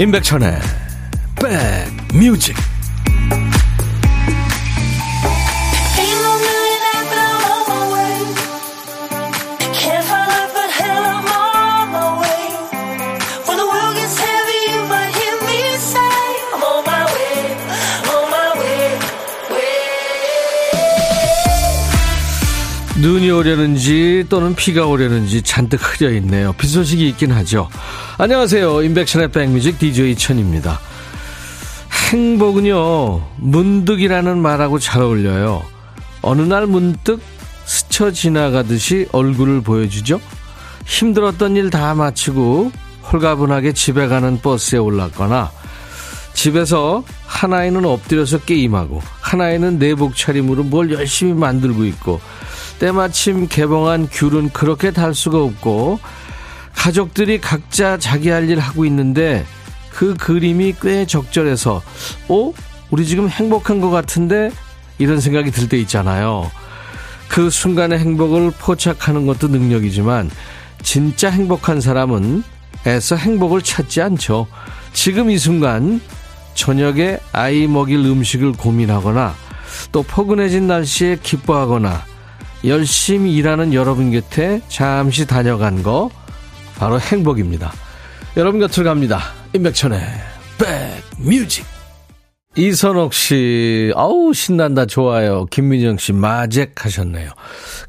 [0.00, 0.58] 임백천의
[1.36, 2.56] 백뮤직
[22.96, 26.52] 눈이 오려는지 또는 비가 오려는지 잔뜩 흐려 있네요.
[26.54, 27.68] 비 소식이 있긴 하죠.
[28.22, 28.82] 안녕하세요.
[28.82, 30.78] 인백션의 백뮤직 DJ 천입니다.
[32.12, 35.62] 행복은요, 문득이라는 말하고 잘 어울려요.
[36.20, 37.18] 어느 날 문득
[37.64, 40.20] 스쳐 지나가듯이 얼굴을 보여주죠.
[40.84, 42.70] 힘들었던 일 다 마치고
[43.10, 45.50] 홀가분하게 집에 가는 버스에 올랐거나
[46.34, 52.20] 집에서 하나이는 엎드려서 게임하고 하나이는 내복 차림으로 뭘 열심히 만들고 있고
[52.80, 56.00] 때마침 개봉한 귤은 그렇게 달 수가 없고
[56.74, 59.44] 가족들이 각자 자기 할 일 하고 있는데
[59.90, 61.82] 그 그림이 꽤 적절해서
[62.28, 62.52] 어?
[62.90, 64.50] 우리 지금 행복한 것 같은데
[64.98, 66.50] 이런 생각이 들 때 있잖아요.
[67.28, 70.30] 그 순간의 행복을 포착하는 것도 능력이지만
[70.82, 72.42] 진짜 행복한 사람은
[72.86, 74.46] 애써 행복을 찾지 않죠.
[74.92, 76.00] 지금 이 순간
[76.54, 79.34] 저녁에 아이 먹일 음식을 고민하거나
[79.92, 82.04] 또 포근해진 날씨에 기뻐하거나
[82.64, 86.10] 열심히 일하는 여러분 곁에 잠시 다녀간 거
[86.80, 87.74] 바로 행복입니다.
[88.38, 89.20] 여러분 곁으로 갑니다.
[89.52, 90.00] 임백천의
[91.18, 91.66] 백뮤직
[92.56, 95.44] 이선옥 씨, 아우 신난다 좋아요.
[95.44, 97.32] 김민정 씨 마잭 하셨네요.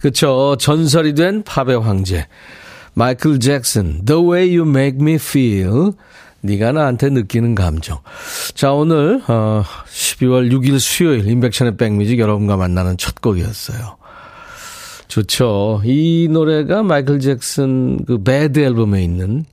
[0.01, 2.27] 그쵸 전설이 된 팝의 황제
[2.93, 5.93] 마이클 잭슨 The Way You Make Me Feel
[6.41, 7.99] 네가 나한테 느끼는 감정.
[8.55, 14.00] 자, 오늘 어 12월 6일 수요일 임백천의 백뮤직 여러분과 만나는 첫 곡이었어요.
[15.11, 15.81] 좋죠.
[15.83, 19.43] 이 노래가 마이클 잭슨 그 Bad 앨범에 있는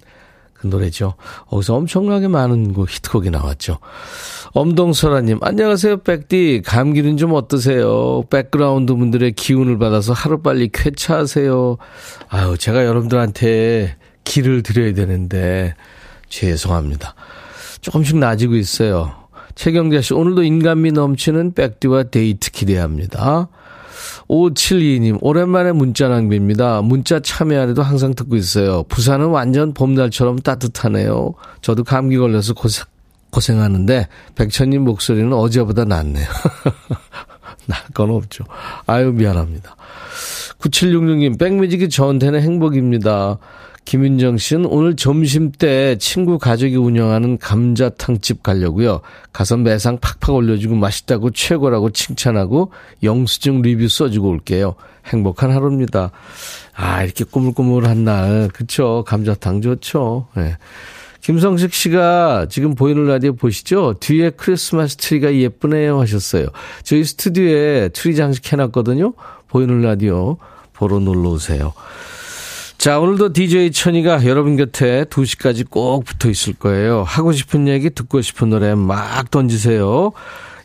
[0.54, 1.14] 그 노래죠.
[1.48, 3.78] 거기서 엄청나게 많은 그 히트곡이 나왔죠.
[4.52, 6.62] 엄동설아님, 안녕하세요, 백디.
[6.64, 8.22] 감기는 좀 어떠세요?
[8.30, 11.76] 백그라운드 분들의 기운을 받아서 하루빨리 쾌차하세요.
[12.28, 15.74] 아유, 제가 여러분들한테 기를 드려야 되는데,
[16.28, 17.16] 죄송합니다.
[17.80, 19.12] 조금씩 나아지고 있어요.
[19.56, 23.48] 최경재 씨, 오늘도 인간미 넘치는 백디와 데이트 기대합니다.
[24.28, 26.82] 572님, 오랜만에 문자 낭비입니다.
[26.82, 28.82] 문자 참여 안 해도 항상 듣고 있어요.
[28.84, 31.34] 부산은 완전 봄날처럼 따뜻하네요.
[31.62, 32.84] 저도 감기 걸려서 고생,
[33.30, 36.26] 고생하는데, 백천님 목소리는 어제보다 낫네요.
[37.66, 38.44] 날건 없죠.
[38.86, 39.76] 아유, 미안합니다.
[40.60, 43.38] 9766님, 백뮤직이 저한테는 행복입니다.
[43.88, 49.00] 김윤정 씨는 오늘 점심 때 친구 가족이 운영하는 감자탕집 가려고요.
[49.32, 52.70] 가서 매상 팍팍 올려주고 맛있다고 최고라고 칭찬하고
[53.02, 54.74] 영수증 리뷰 써주고 올게요.
[55.06, 56.10] 행복한 하루입니다.
[56.76, 58.48] 아, 이렇게 꾸물꾸물한 날.
[58.52, 59.04] 그쵸.
[59.06, 60.26] 감자탕 좋죠.
[60.36, 60.58] 네.
[61.22, 63.94] 김성식 씨가 지금 보이는 라디오 보시죠?
[64.00, 66.48] 뒤에 크리스마스 트리가 예쁘네요 하셨어요.
[66.82, 69.14] 저희 스튜디오에 트리 장식 해놨거든요.
[69.48, 70.36] 보이는 라디오
[70.74, 71.72] 보러 놀러 오세요.
[72.78, 77.02] 자, 오늘도 DJ 천이가 여러분 곁에 2시까지 꼭 붙어 있을 거예요.
[77.02, 80.12] 하고 싶은 얘기, 듣고 싶은 노래 막 던지세요.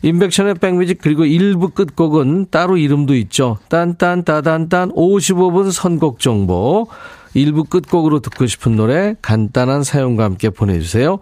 [0.02, 3.58] 인백션의 백뮤직 그리고 1부 끝곡은 따로 이름도 있죠.
[3.68, 6.86] 딴딴따단딴 55분 선곡 정보.
[7.34, 11.18] 1부 끝곡으로 듣고 싶은 노래 간단한 사용과 함께 보내주세요.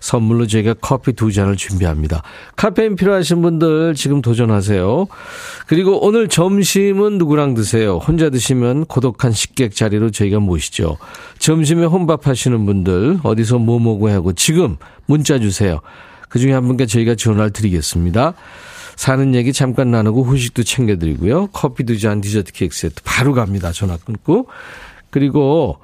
[0.00, 2.22] 선물로 저희가 커피 두 잔을 준비합니다.
[2.56, 5.06] 카페인 필요하신 분들 지금 도전하세요.
[5.66, 7.98] 그리고 오늘 점심은 누구랑 드세요?
[7.98, 10.96] 혼자 드시면 고독한 식객 자리로 저희가 모시죠.
[11.38, 15.80] 점심에 혼밥 하시는 분들 어디서 뭐 먹고 하고 지금 문자 주세요.
[16.28, 18.34] 그 중에 한 분께 저희가 전화를 드리겠습니다.
[18.96, 21.48] 사는 얘기 잠깐 나누고 후식도 챙겨드리고요.
[21.48, 23.70] 커피 두 잔 디저트 케이크 세트 바로 갑니다.
[23.72, 24.46] 전화 끊고.
[25.10, 25.78] 그리고,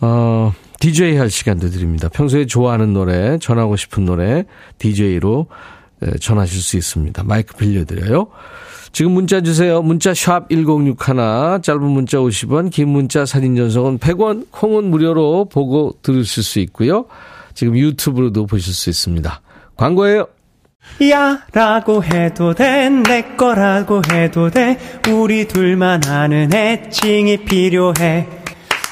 [0.00, 2.08] 어, DJ 할 시간도 드립니다.
[2.08, 4.44] 평소에 좋아하는 노래, 전하고 싶은 노래,
[4.78, 5.46] DJ로
[6.20, 7.22] 전하실 수 있습니다.
[7.24, 8.28] 마이크 빌려드려요.
[8.92, 9.82] 지금 문자 주세요.
[9.82, 16.42] 문자 샵 1061, 짧은 문자 50원, 긴 문자 사진 전송은 100원, 콩은 무료로 보고 들으실
[16.42, 17.04] 수 있고요.
[17.54, 19.42] 지금 유튜브로도 보실 수 있습니다.
[19.76, 20.26] 광고예요.
[21.10, 24.78] 야 라고 해도 돼 내 거라고 해도 돼
[25.12, 28.39] 우리 둘만 아는 애칭이 필요해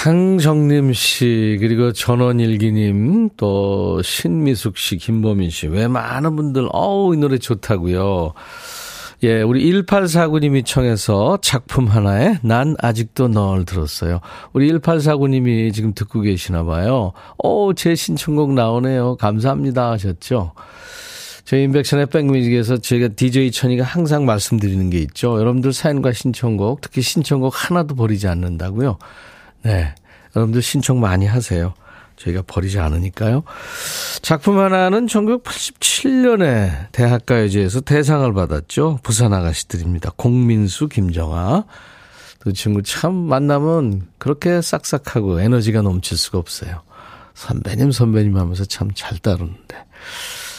[0.00, 7.36] 강정림 씨, 그리고 전원일기님, 또 신미숙 씨, 김범인 씨, 왜 많은 분들, 어우, 이 노래
[7.36, 8.32] 좋다고요.
[9.24, 14.20] 예, 우리 1849님이 청해서 작품 하나에 난 아직도 널 들었어요.
[14.52, 17.12] 우리 1849님이 지금 듣고 계시나 봐요.
[17.38, 19.16] 오, 제 신청곡 나오네요.
[19.16, 20.52] 감사합니다 하셨죠.
[21.44, 25.40] 저희 인백션의 백뮤직에서 저희가 DJ 천이가 항상 말씀드리는 게 있죠.
[25.40, 28.98] 여러분들 사연과 신청곡, 특히 신청곡 하나도 버리지 않는다고요.
[29.62, 29.94] 네.
[30.36, 31.74] 여러분들 신청 많이 하세요.
[32.16, 33.44] 저희가 버리지 않으니까요.
[34.22, 38.98] 작품 하나는 1987년에 대학가요제에서 대상을 받았죠.
[39.02, 40.10] 부산 아가씨들입니다.
[40.16, 41.64] 공민수, 김정아.
[42.40, 46.82] 두 친구 참 만나면 그렇게 싹싹하고 에너지가 넘칠 수가 없어요.
[47.34, 49.76] 선배님, 선배님 하면서 참 잘 따르는데.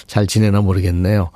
[0.08, 1.30] 잘 지내나 모르겠네요.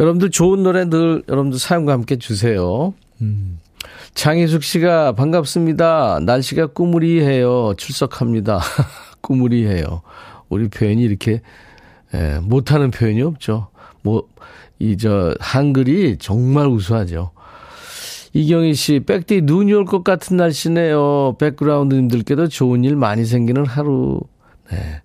[0.00, 2.94] 여러분들 좋은 노래 늘 여러분들 사연과 함께 주세요.
[3.20, 3.58] 음.
[4.14, 6.20] 장희숙 씨가 반갑습니다.
[6.24, 7.74] 날씨가 꾸무리해요.
[7.76, 8.60] 출석합니다.
[9.22, 10.02] 꾸무리해요.
[10.48, 11.40] 우리 표현이 이렇게
[12.14, 13.68] 예, 못하는 표현이 없죠.
[14.02, 14.26] 뭐,
[14.78, 17.30] 이, 저, 한글이 정말 우수하죠.
[18.32, 21.36] 이경희 씨, 백디 눈이 올 것 같은 날씨네요.
[21.38, 24.20] 백그라운드님들께도 좋은 일 많이 생기는 하루.
[24.70, 25.02] 네.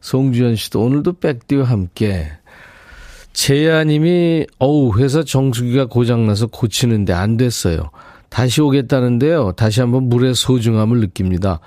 [0.00, 2.28] 송주현 씨도 오늘도 백디와 함께.
[3.32, 7.90] 재야님이, 어우, 회사 정수기가 고장나서 고치는데 안 됐어요.
[8.28, 9.52] 다시 오겠다는데요.
[9.52, 11.60] 다시 한번 물의 소중함을 느낍니다.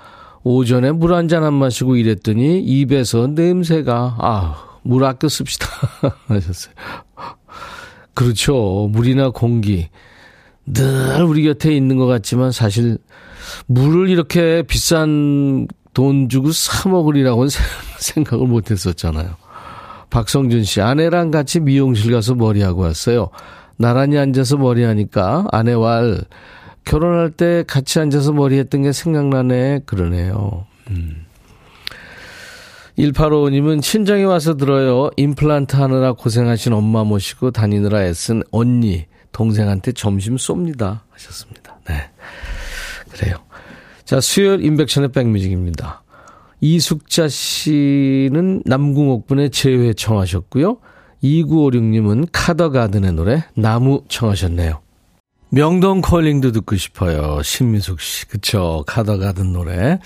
[0.44, 5.66] 오전에 물 한 잔 안 마시고 일했더니 입에서 냄새가 아, 물 아껴 씁시다
[6.26, 6.74] 하셨어요.
[8.14, 8.88] 그렇죠.
[8.92, 9.88] 물이나 공기
[10.66, 12.98] 늘 우리 곁에 있는 것 같지만 사실
[13.66, 17.48] 물을 이렇게 비싼 돈 주고 사 먹으리라고는
[17.98, 19.30] 생각을 못 했었잖아요.
[20.10, 23.30] 박성준 씨, 아내랑 같이 미용실 가서 머리하고 왔어요.
[23.76, 26.18] 나란히 앉아서 머리하니까 아내와
[26.84, 29.80] 결혼할 때 같이 앉아서 머리 했던 게 생각나네.
[29.86, 30.66] 그러네요.
[30.90, 31.26] 음.
[32.98, 35.10] 1855님은 친정에 와서 들어요.
[35.16, 41.00] 임플란트 하느라 고생하신 엄마 모시고 다니느라 애쓴 언니, 동생한테 점심 쏩니다.
[41.10, 41.78] 하셨습니다.
[41.88, 42.10] 네.
[43.10, 43.36] 그래요.
[44.04, 46.02] 자, 수요일 인백션의 백뮤직입니다.
[46.60, 50.78] 이숙자 씨는 남궁옥분의 재회 청하셨고요.
[51.22, 54.80] 2956님은 카더가든의 노래 나무 청하셨네요.
[55.50, 57.42] 명동 콜링도 듣고 싶어요.
[57.42, 58.26] 신미숙 씨.
[58.26, 58.84] 그쵸.
[58.86, 59.98] 카더가든 노래.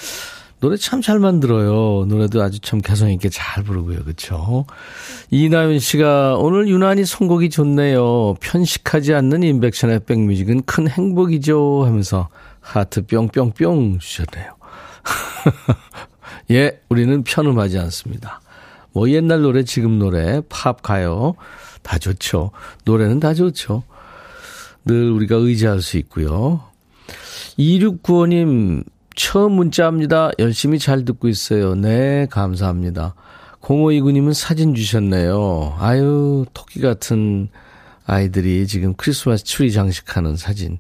[0.59, 2.07] 노래 참 잘 만들어요.
[2.07, 4.05] 노래도 아주 참 개성있게 잘 부르고요.
[4.05, 4.67] 그쵸.
[5.31, 8.35] 이나윤 씨가 오늘 유난히 선곡이 좋네요.
[8.41, 11.85] 편식하지 않는 인백션의 백뮤직은 큰 행복이죠.
[11.85, 12.29] 하면서
[12.61, 14.57] 하트 뿅뿅뿅 주셨네요.
[16.51, 18.41] 예, 우리는 편음하지 않습니다.
[18.96, 21.34] 뭐 옛날 노래, 지금 노래, 팝, 가요
[21.82, 22.50] 다 좋죠.
[22.87, 23.82] 노래는 다 좋죠.
[24.87, 26.62] 늘 우리가 의지할 수 있고요.
[27.58, 28.84] 2695님,
[29.14, 30.31] 처음 문자입니다.
[30.38, 31.75] 열심히 잘 듣고 있어요.
[31.75, 33.14] 네, 감사합니다.
[33.60, 35.76] 0529님은 사진 주셨네요.
[35.78, 37.50] 아유, 토끼 같은
[38.06, 40.78] 아이들이 지금 크리스마스 트리 장식하는 사진.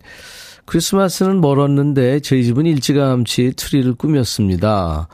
[0.64, 5.06] 크리스마스는 멀었는데 저희 집은 일찌감치 트리를 꾸몄습니다.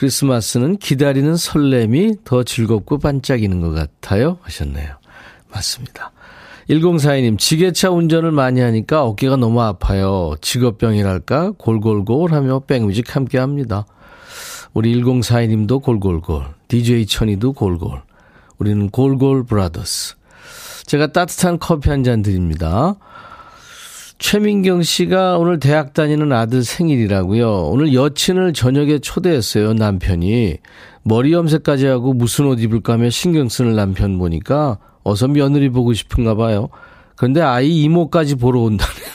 [0.00, 4.38] 크리스마스는 기다리는 설렘이 더 즐겁고 반짝이는 것 같아요.
[4.40, 4.94] 하셨네요.
[5.52, 6.12] 맞습니다.
[6.70, 10.36] 1042님, 지게차 운전을 많이 하니까 어깨가 너무 아파요.
[10.40, 11.52] 직업병이랄까?
[11.58, 13.84] 골골골 하며 백뮤직 함께 합니다.
[14.72, 18.00] 우리 1042님도 골골골, DJ 천이도 골골.
[18.56, 20.14] 우리는 골골 브라더스.
[20.86, 22.96] 제가 따뜻한 커피 한 잔 드립니다.
[24.20, 27.68] 최민경 씨가 오늘 대학 다니는 아들 생일이라고요.
[27.68, 30.58] 오늘 여친을 저녁에 초대했어요, 남편이.
[31.02, 36.34] 머리 염색까지 하고 무슨 옷 입을까 하며 신경 쓰는 남편 보니까 어서 며느리 보고 싶은가
[36.34, 36.68] 봐요.
[37.16, 39.10] 그런데 아이 이모까지 보러 온다네요.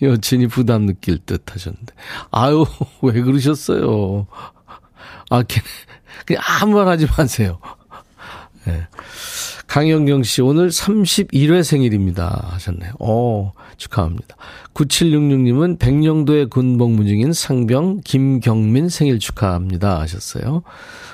[0.00, 1.92] 여친이 부담 느낄 듯 하셨는데.
[2.30, 2.64] 아유,
[3.02, 4.26] 왜 그러셨어요?
[5.28, 5.42] 아,
[6.24, 7.58] 그냥 아무 말 하지 마세요.
[8.66, 8.86] 네.
[9.66, 12.48] 강영경 씨, 오늘 31회 생일입니다.
[12.52, 12.92] 하셨네요.
[12.98, 14.36] 오, 축하합니다.
[14.74, 20.00] 9766님은 백령도의 군복무 중인 상병 김경민 생일 축하합니다.
[20.00, 20.62] 하셨어요.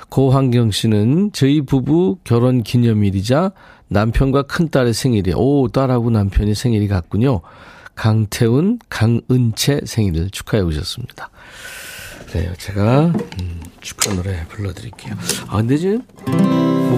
[0.09, 3.51] 고환경 씨는 저희 부부 결혼 기념일이자
[3.87, 7.41] 남편과 큰딸의 생일이, 오, 딸하고 남편이 생일이 같군요.
[7.95, 11.29] 강태훈, 강은채 생일을 축하해 오셨습니다.
[12.27, 12.53] 그래요.
[12.57, 13.05] 제가,
[13.39, 15.15] 음, 축하 노래 불러드릴게요.
[15.47, 16.01] 아, 근데 지금,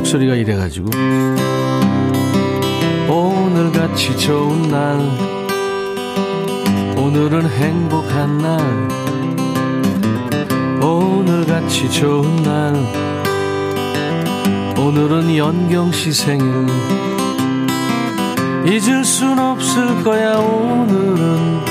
[0.02, 0.90] 목소리가 이래가지고.
[3.08, 4.98] 오늘같이 좋은 날
[6.98, 8.60] 오늘은 행복한 날
[10.82, 12.76] 오늘같이 좋은 날
[14.78, 16.46] 오늘은 연경시 생일.
[18.66, 21.62] 잊을 순 없을 거야 오늘은.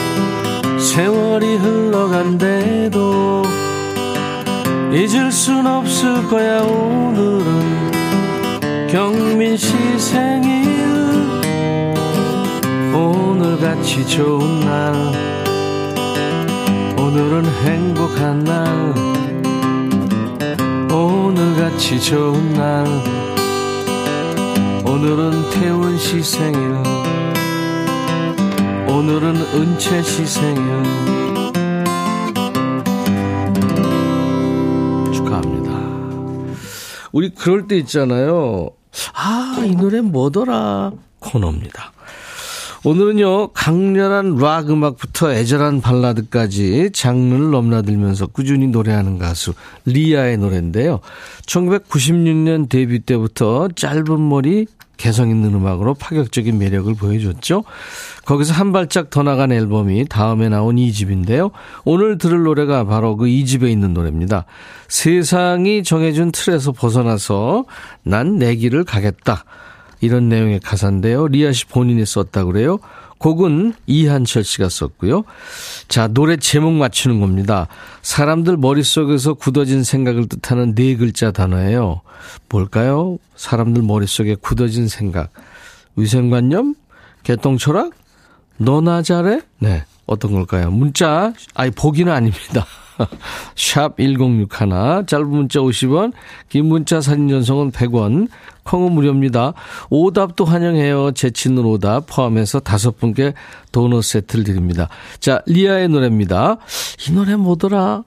[0.79, 3.43] 세월이 흘러간대도
[4.93, 7.80] 잊을 순 없을 거야 오늘은
[8.91, 10.69] 경민 씨 생일.
[12.93, 14.93] 오늘같이 좋은 날.
[16.99, 18.93] 오늘은 행복한 날.
[20.93, 22.85] 오늘같이 좋은 날.
[24.85, 26.59] 오늘은 태훈 씨 생일.
[28.89, 30.65] 오늘은 은채 씨 생일.
[35.13, 35.71] 축하합니다.
[37.13, 38.80] 우리 그럴 때 있잖아요
[39.15, 41.93] 아 이 노래 뭐더라 코너입니다
[42.83, 49.53] 오늘은요, 강렬한 락 음악부터 애절한 발라드까지 장르를 넘나들면서 꾸준히 노래하는 가수
[49.85, 51.01] 리아의 노래인데요.
[51.45, 54.67] 1996년 데뷔 때부터 짧은 머리,
[55.01, 57.65] 개성 있는 음악으로 파격적인 매력을 보여줬죠.
[58.27, 61.51] 거기서 한 발짝 더 나간 앨범이 다음에 나온 2집인데요.
[61.85, 64.45] 오늘 들을 노래가 바로 그 2집에 있는 노래입니다.
[64.89, 67.65] 세상이 정해준 틀에서 벗어나서
[68.03, 69.45] 난 내 길을 가겠다.
[70.01, 71.29] 이런 내용의 가사인데요.
[71.29, 72.79] 리아 씨 본인이 썼다 그래요.
[73.21, 75.25] 곡은 이한철 씨가 썼고요.
[75.89, 77.69] 자, 노래 제목 맞추는 겁니다.
[78.01, 82.01] 사람들 머릿속에서 굳어진 생각을 뜻하는 네 글자 단어예요.
[82.49, 83.19] 뭘까요?
[83.37, 85.31] 사람들 머릿속에 굳어진 생각.
[85.97, 86.75] 위생관념?
[87.23, 87.93] 개똥철학?
[88.57, 89.43] 너나 잘해?
[89.59, 89.85] 네.
[90.07, 90.71] 어떤 걸까요?
[90.71, 92.67] 문자, 아니, 보기는 아닙니다.
[93.55, 96.13] 샵 1061, 짧은 문자 50원,
[96.49, 98.29] 긴 문자 사진 전송은 100원,
[98.65, 99.55] 콩은 무료입니다.
[99.89, 101.13] 오답도 환영해요.
[101.13, 103.35] 재치있는 오답 포함해서 다섯 분께
[103.73, 104.89] 도넛 세트를 드립니다.
[105.19, 106.59] 자, 리아의 노래입니다.
[107.09, 108.05] 이 노래 뭐더라?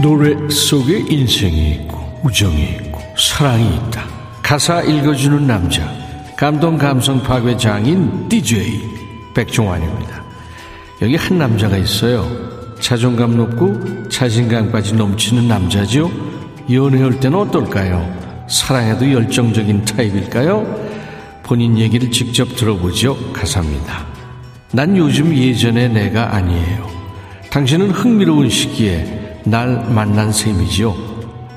[0.00, 4.04] 노래 속에 인생이 있고 우정이 있고 사랑이 있다.
[4.42, 5.82] 가사 읽어주는 남자
[6.36, 8.80] 감동 감성 파괴 장인 DJ
[9.34, 10.22] 백종환입니다.
[11.02, 12.26] 여기 한 남자가 있어요.
[12.80, 16.10] 자존감 높고 자신감까지 넘치는 남자죠.
[16.70, 18.46] 연애할 때는 어떨까요?
[18.48, 20.88] 사랑에도 열정적인 타입일까요?
[21.42, 23.32] 본인 얘기를 직접 들어보죠.
[23.32, 24.06] 가사입니다.
[24.72, 26.86] 난 요즘 예전의 내가 아니에요.
[27.50, 29.17] 당신은 흥미로운 시기에
[29.50, 30.94] 날 만난 셈이지요.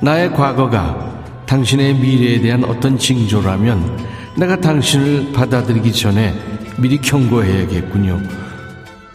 [0.01, 1.11] 나의 과거가
[1.45, 3.97] 당신의 미래에 대한 어떤 징조라면
[4.37, 6.33] 내가 당신을 받아들이기 전에
[6.77, 8.19] 미리 경고해야겠군요.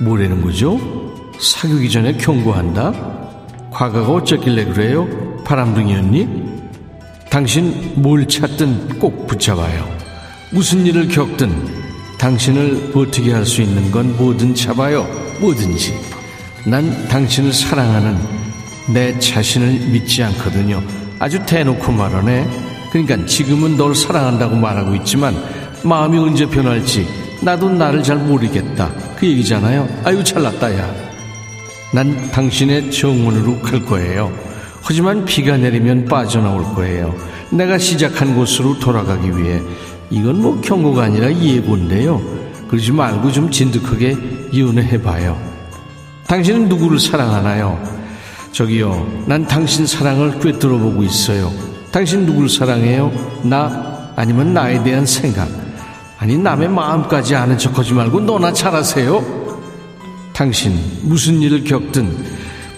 [0.01, 0.79] 뭐라는 거죠?
[1.41, 2.93] 사귀기 전에 경고한다?
[3.71, 5.09] 과거가 어쩌길래 그래요?
[5.45, 6.29] 바람둥이 언니?
[7.31, 9.87] 당신 뭘 찾든 꼭 붙잡아요.
[10.53, 11.51] 무슨 일을 겪든
[12.19, 15.07] 당신을 버티게 할 수 있는 건 뭐든 잡아요.
[15.41, 15.95] 뭐든지.
[16.67, 18.17] 난 당신을 사랑하는
[18.89, 20.83] 내 자신을 믿지 않거든요.
[21.19, 22.49] 아주 대놓고 말하네.
[22.91, 25.35] 그러니까 지금은 널 사랑한다고 말하고 있지만
[25.83, 27.07] 마음이 언제 변할지
[27.43, 28.91] 나도 나를 잘 모르겠다.
[29.17, 29.89] 그 얘기잖아요.
[30.05, 30.95] 아유 잘났다 야.
[31.93, 34.33] 난 당신의 정원으로 갈 거예요.
[34.83, 37.15] 하지만 비가 내리면 빠져나올 거예요.
[37.51, 39.61] 내가 시작한 곳으로 돌아가기 위해
[40.11, 42.21] 이건 뭐 경고가 아니라 예고인데요.
[42.69, 44.17] 그러지 말고 좀 진득하게
[44.57, 45.37] 연애해봐요.
[46.27, 47.81] 당신은 누구를 사랑하나요?
[48.57, 51.53] 저기요, 난 당신 사랑을 꿰뚫어 보고 있어요.
[51.93, 53.13] 당신 누굴 사랑해요?
[53.43, 54.11] 나?
[54.17, 55.47] 아니면 나에 대한 생각?
[56.17, 59.23] 아니, 남의 마음까지 아는 척 하지 말고 너나 잘하세요?
[60.33, 62.17] 당신, 무슨 일을 겪든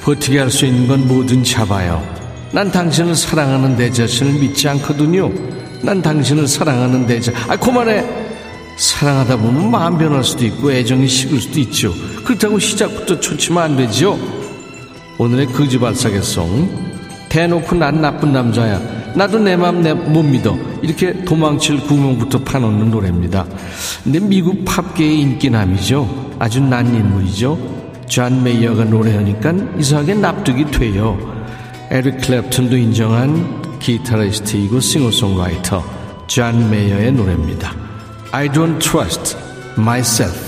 [0.03, 2.03] 버티게 할 수 있는 건 뭐든 잡아요.
[2.51, 5.31] 난 당신을 사랑하는 내 자신을 믿지 않거든요.
[5.83, 8.05] 난 당신을 사랑하는 내 자, 아, 그만해!
[8.77, 11.95] 사랑하다 보면 마음 변할 수도 있고 애정이 식을 수도 있죠.
[12.25, 14.38] 그렇다고 시작부터 초치면 안 되죠.
[15.19, 16.89] 오늘의 거지발싸개 song.
[17.29, 18.81] 대놓고 난 나쁜 남자야.
[19.17, 20.57] 나도 내 맘 내 못 믿어.
[20.81, 23.45] 이렇게 도망칠 구멍부터 파놓는 노래입니다.
[24.05, 26.37] 근데 미국 팝계의 인기남이죠.
[26.39, 27.59] 아주 난 인물이죠.
[28.07, 31.19] 존 메이어가 노래하니까 이상하게 납득이 돼요.
[31.91, 35.85] 에릭 클랩튼도 인정한 기타리스트이고 싱어송라이터
[36.29, 37.75] 존 메이어의 노래입니다.
[38.31, 39.37] I don't trust
[39.77, 40.48] myself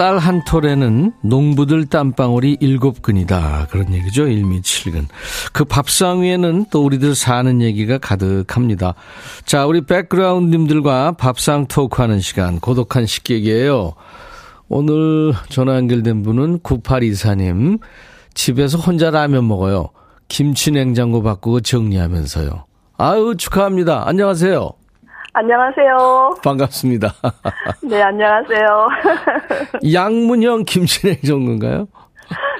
[0.00, 3.66] 쌀 한 톨에는 농부들 땀방울이 일곱 근이다.
[3.68, 4.28] 그런 얘기죠.
[4.28, 5.08] 일미칠근.
[5.52, 8.94] 그 밥상 위에는 또 우리들 사는 얘기가 가득합니다.
[9.44, 13.92] 자, 우리 백그라운드님들과 밥상 토크하는 시간, 고독한 식객이에요.
[14.70, 17.80] 오늘 전화 연결된 분은 9824님.
[18.32, 19.90] 집에서 혼자 라면 먹어요.
[20.28, 22.64] 김치 냉장고 바꾸고 정리하면서요.
[22.96, 24.08] 아유, 축하합니다.
[24.08, 24.79] 안녕하세요.
[25.32, 26.36] 안녕하세요.
[26.42, 27.12] 반갑습니다.
[27.88, 28.88] 네, 안녕하세요.
[29.92, 31.86] 양문형 김치냉장고인가요?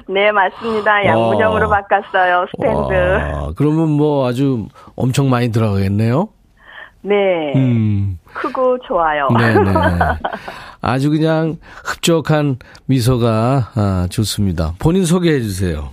[0.09, 1.05] 네, 맞습니다.
[1.05, 1.81] 양문형으로 와.
[1.83, 2.93] 바꿨어요, 스탠드.
[2.93, 6.29] 와, 그러면 뭐 아주 엄청 많이 들어가겠네요?
[7.03, 7.53] 네.
[7.57, 8.19] 음.
[8.33, 9.29] 크고 좋아요.
[9.37, 9.73] 네네.
[10.83, 14.75] 아주 그냥 흡족한 미소가 아, 좋습니다.
[14.79, 15.91] 본인 소개해 주세요.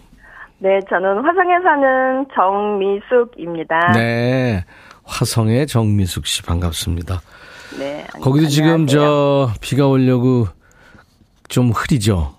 [0.60, 3.92] 네, 저는 화성에 사는 정미숙입니다.
[3.94, 4.66] 네.
[5.08, 7.22] 화성의 정미숙 씨 반갑습니다.
[7.80, 8.06] 네.
[8.22, 10.48] 거기도 지금 저 비가 오려고
[11.48, 12.36] 좀 흐리죠.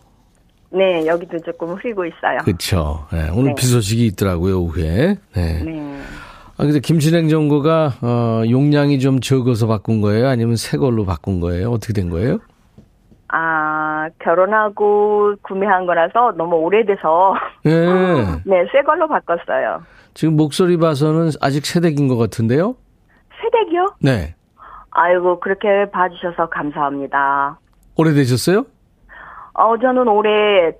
[0.70, 2.38] 네, 여기도 조금 흐리고 있어요.
[2.44, 3.06] 그렇죠.
[3.10, 3.54] 네, 오늘 네.
[3.56, 5.16] 비 소식이 있더라고요 오후에.
[5.34, 5.62] 네.
[5.64, 6.02] 네.
[6.56, 10.28] 아 근데 김치냉장고가 어, 용량이 좀 적어서 바꾼 거예요?
[10.28, 11.70] 아니면 새 걸로 바꾼 거예요?
[11.70, 12.40] 어떻게 된 거예요?
[13.28, 13.67] 아,
[14.18, 17.34] 결혼하고 구매한 거라서 너무 오래돼서.
[17.64, 17.72] 네.
[18.44, 19.82] 네, 새 걸로 바꿨어요.
[20.14, 22.74] 지금 목소리 봐서는 아직 새댁인 것 같은데요?
[23.40, 23.94] 새댁이요?
[24.00, 24.34] 네.
[24.90, 27.58] 아이고, 그렇게 봐주셔서 감사합니다.
[27.96, 28.64] 오래되셨어요?
[29.54, 30.30] 어, 저는 올해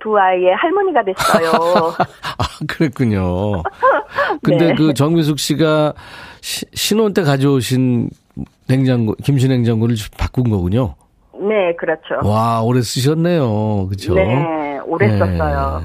[0.01, 1.51] 두 아이의 할머니가 됐어요.
[2.39, 3.63] 아, 그랬군요.
[4.43, 4.75] 근데 네.
[4.75, 5.95] 그 정미숙 씨가
[6.41, 8.09] 시, 신혼 때 가져오신
[8.69, 10.95] 냉장고, 김치 냉장고를 바꾼 거군요.
[11.41, 12.27] 네, 그렇죠.
[12.29, 13.89] 와, 오래 쓰셨네요.
[13.89, 14.15] 그죠?
[14.15, 15.19] 네, 오래 네.
[15.19, 15.83] 썼어요.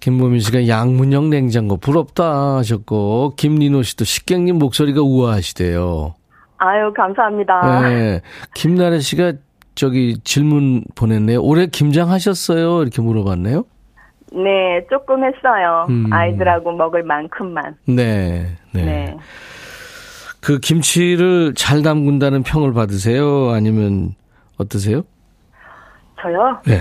[0.00, 6.14] 김보민 씨가 양문형 냉장고 부럽다 하셨고, 김리노 씨도 식객님 목소리가 우아하시대요.
[6.58, 7.88] 아유, 감사합니다.
[7.88, 8.20] 네.
[8.54, 9.34] 김나래 씨가
[9.74, 11.40] 저기 질문 보냈네요.
[11.42, 12.82] 올해 김장하셨어요?
[12.82, 13.64] 이렇게 물어봤네요.
[14.34, 15.86] 네, 조금 했어요.
[15.88, 16.12] 음.
[16.12, 17.76] 아이들하고 먹을 만큼만.
[17.86, 18.84] 네, 네.
[18.84, 19.16] 네.
[20.40, 23.50] 그 김치를 잘 담근다는 평을 받으세요?
[23.50, 24.14] 아니면
[24.58, 25.02] 어떠세요?
[26.20, 26.60] 저요?
[26.66, 26.78] 네.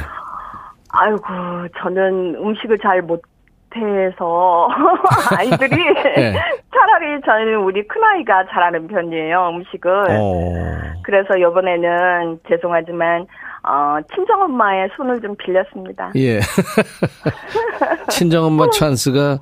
[0.89, 1.23] 아이고,
[1.79, 4.67] 저는 음식을 잘 못해서
[5.37, 5.75] 아이들이
[6.15, 6.33] 네.
[6.73, 9.91] 차라리 저는 우리 큰아이가 잘하는 편이에요, 음식을.
[10.09, 10.43] 어.
[11.03, 13.25] 그래서 이번에는 죄송하지만
[13.63, 16.11] 어, 친정엄마의 손을 좀 빌렸습니다.
[16.15, 16.39] 예.
[18.09, 19.37] 친정엄마 찬스가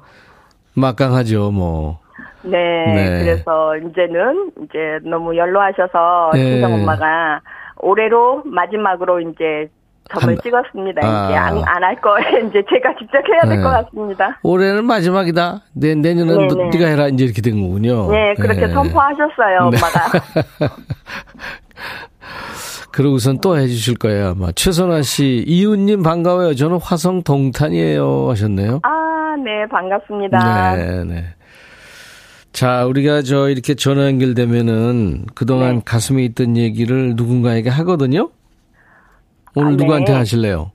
[0.76, 2.00] 막강하죠, 뭐.
[2.42, 2.58] 네,
[2.94, 6.44] 네, 그래서 이제는 이제 너무 연로하셔서 네.
[6.44, 7.42] 친정엄마가
[7.80, 9.70] 올해로 마지막으로 이제
[10.12, 11.02] 점을 한, 찍었습니다.
[11.04, 11.26] 아.
[11.28, 13.84] 이제 안 할 거에 이제 제가 직접 해야 될것 네.
[13.84, 14.40] 같습니다.
[14.44, 15.62] 올해는 마지막이다.
[15.74, 16.70] 내, 내년은 네, 네.
[16.78, 18.10] 네가 해라 이제 이렇게 된 거군요.
[18.12, 18.74] 네, 그렇게 네.
[18.74, 19.78] 선포하셨어요, 네.
[19.78, 20.70] 엄마가.
[22.92, 24.52] 그러고선 또 해주실 거예요, 아마.
[24.52, 26.56] 최선아 씨, 이웃님 반가워요.
[26.56, 28.30] 저는 화성 동탄이에요.
[28.32, 28.80] 하셨네요.
[28.84, 30.76] 아, 네, 반갑습니다.
[30.76, 31.24] 네, 네.
[32.60, 35.82] 자, 우리가 저 이렇게 전화 연결되면은 그동안 네.
[35.86, 38.32] 가슴에 있던 얘기를 누군가에게 하거든요?
[39.56, 39.78] 오늘 아, 네.
[39.78, 40.70] 누구한테 하실래요?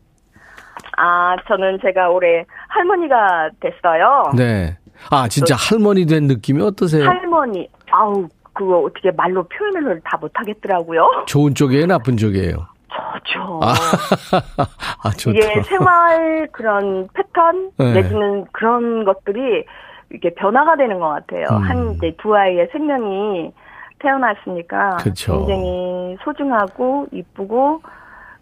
[0.97, 4.33] 아, 저는 제가 올해 할머니가 됐어요.
[4.35, 4.79] 네.
[5.11, 7.05] 아, 진짜 할머니 된 느낌이 어떠세요?
[7.05, 7.68] 할머니.
[7.90, 11.25] 아우, 그거 어떻게 말로 표현을 다 못하겠더라고요.
[11.29, 12.66] 좋은 쪽이에요, 나쁜 쪽이에요?
[12.94, 13.61] 좋죠.
[13.62, 13.75] 아,
[15.05, 15.37] 아 좋다.
[15.37, 17.92] 이게 생활 그런 패턴 네.
[17.92, 19.66] 내지는 그런 것들이
[20.14, 21.46] 이게 변화가 되는 것 같아요.
[21.50, 21.57] 음.
[21.62, 23.53] 한 이제 두 아이의 생명이
[23.98, 25.38] 태어났으니까 그쵸.
[25.38, 27.83] 굉장히 소중하고 이쁘고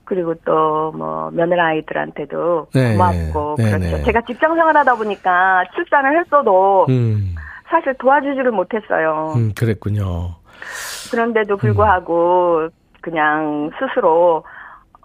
[0.04, 2.92] 그리고 또 뭐 며느라이들한테도 네.
[2.92, 3.64] 고맙고 네.
[3.64, 3.96] 그렇죠.
[3.96, 4.02] 네.
[4.02, 7.35] 제가 직장 생활하다 보니까 출산을 했어도 음.
[7.70, 9.32] 사실 도와주지를 못했어요.
[9.37, 10.35] 음, 그랬군요.
[11.11, 12.70] 그런데도 불구하고 음.
[13.00, 14.44] 그냥 스스로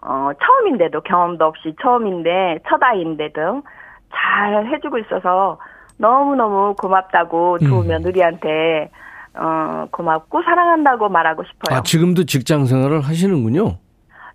[0.01, 3.63] 어 처음인데도 경험도 없이 처음인데 첫 아이인데도
[4.12, 5.58] 잘 해주고 있어서
[5.97, 7.88] 너무 너무 고맙다고 두 음.
[7.88, 8.89] 며느리한테
[9.33, 11.77] 어 고맙고 사랑한다고 말하고 싶어요.
[11.77, 13.77] 아 지금도 직장 생활을 하시는군요.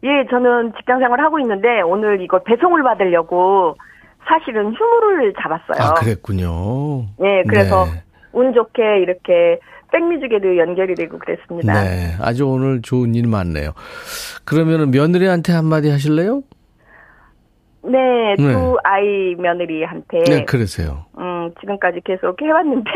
[0.05, 3.77] 예, 저는 직장 생활 하고 있는데 오늘 이거 배송을 받으려고
[4.27, 5.91] 사실은 휴무를 잡았어요.
[5.91, 7.07] 아, 그랬군요.
[7.23, 8.03] 예, 그래서 네.
[8.33, 9.59] 운 좋게 이렇게
[9.93, 11.83] 백뮤직에도 연결이 되고 그랬습니다.
[11.83, 13.73] 네, 아주 오늘 좋은 일 많네요.
[14.45, 16.43] 그러면은 며느리한테 한마디 하실래요?
[17.85, 18.77] 네, 두 네.
[18.85, 20.23] 아이 며느리한테.
[20.23, 21.07] 네, 그러세요.
[21.19, 22.91] 음, 지금까지 계속 해왔는데,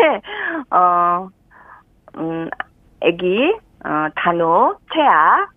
[0.71, 1.29] 어,
[2.19, 2.49] 음,
[3.01, 5.49] 애기, 어, 단호, 채아,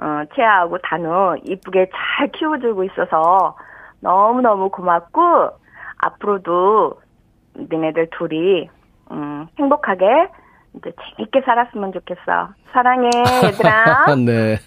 [0.00, 3.56] 어, 채아하고 단우 이쁘게 잘 키워주고 있어서
[4.00, 5.50] 너무너무 고맙고
[5.98, 7.00] 앞으로도
[7.54, 8.68] 너네들 둘이
[9.10, 10.28] 음, 행복하게
[10.78, 12.48] 이제 재밌게 살았으면 좋겠어.
[12.72, 13.08] 사랑해,
[13.44, 14.14] 얘들아.
[14.24, 14.58] 네.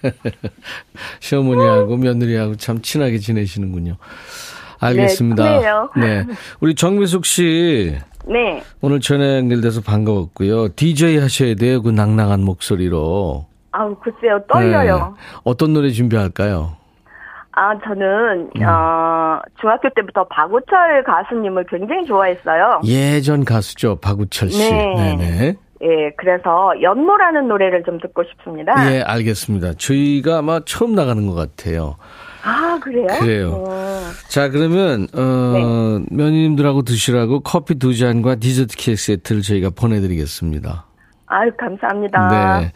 [1.20, 3.96] 시어머니하고 며느리하고 참 친하게 지내시는군요.
[4.80, 5.92] 알겠습니다.
[5.96, 6.26] 네, 네.
[6.60, 7.98] 우리 정미숙 씨.
[8.26, 8.64] 네.
[8.82, 10.70] 오늘 전화 연결돼서 반가웠고요.
[10.76, 11.82] DJ 하셔야 돼요.
[11.82, 13.46] 그 낭낭한 목소리로.
[13.72, 14.40] 아우, 글쎄요.
[14.52, 14.98] 떨려요.
[14.98, 15.40] 네.
[15.44, 16.74] 어떤 노래 준비할까요?
[17.54, 18.64] 아, 저는, 음.
[18.64, 22.82] 어, 중학교 때부터 박우철 가수님을 굉장히 좋아했어요.
[22.86, 23.98] 예전 가수죠.
[23.98, 24.72] 박우철 씨.
[24.72, 24.96] 네.
[24.96, 25.56] 네네.
[25.84, 28.74] 예, 그래서 연모라는 노래를 좀 듣고 싶습니다.
[28.94, 29.74] 예, 알겠습니다.
[29.74, 31.96] 저희가 아마 처음 나가는 것 같아요.
[32.44, 33.08] 아, 그래요?
[33.20, 33.50] 그래요.
[33.52, 33.70] 오.
[34.30, 36.06] 자, 그러면, 어, 네.
[36.16, 40.86] 며느님들하고 드시라고 커피 두 잔과 디저트 케이크 세트를 저희가 보내드리겠습니다.
[41.28, 42.60] 아유, 감사합니다.
[42.60, 42.72] 네.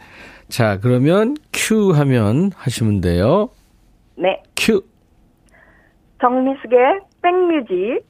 [0.48, 3.50] 자, 그러면 큐 하면 하시면 돼요.
[4.16, 4.42] 네.
[4.56, 4.82] 큐.
[6.20, 8.06] 정미숙의 백뮤직.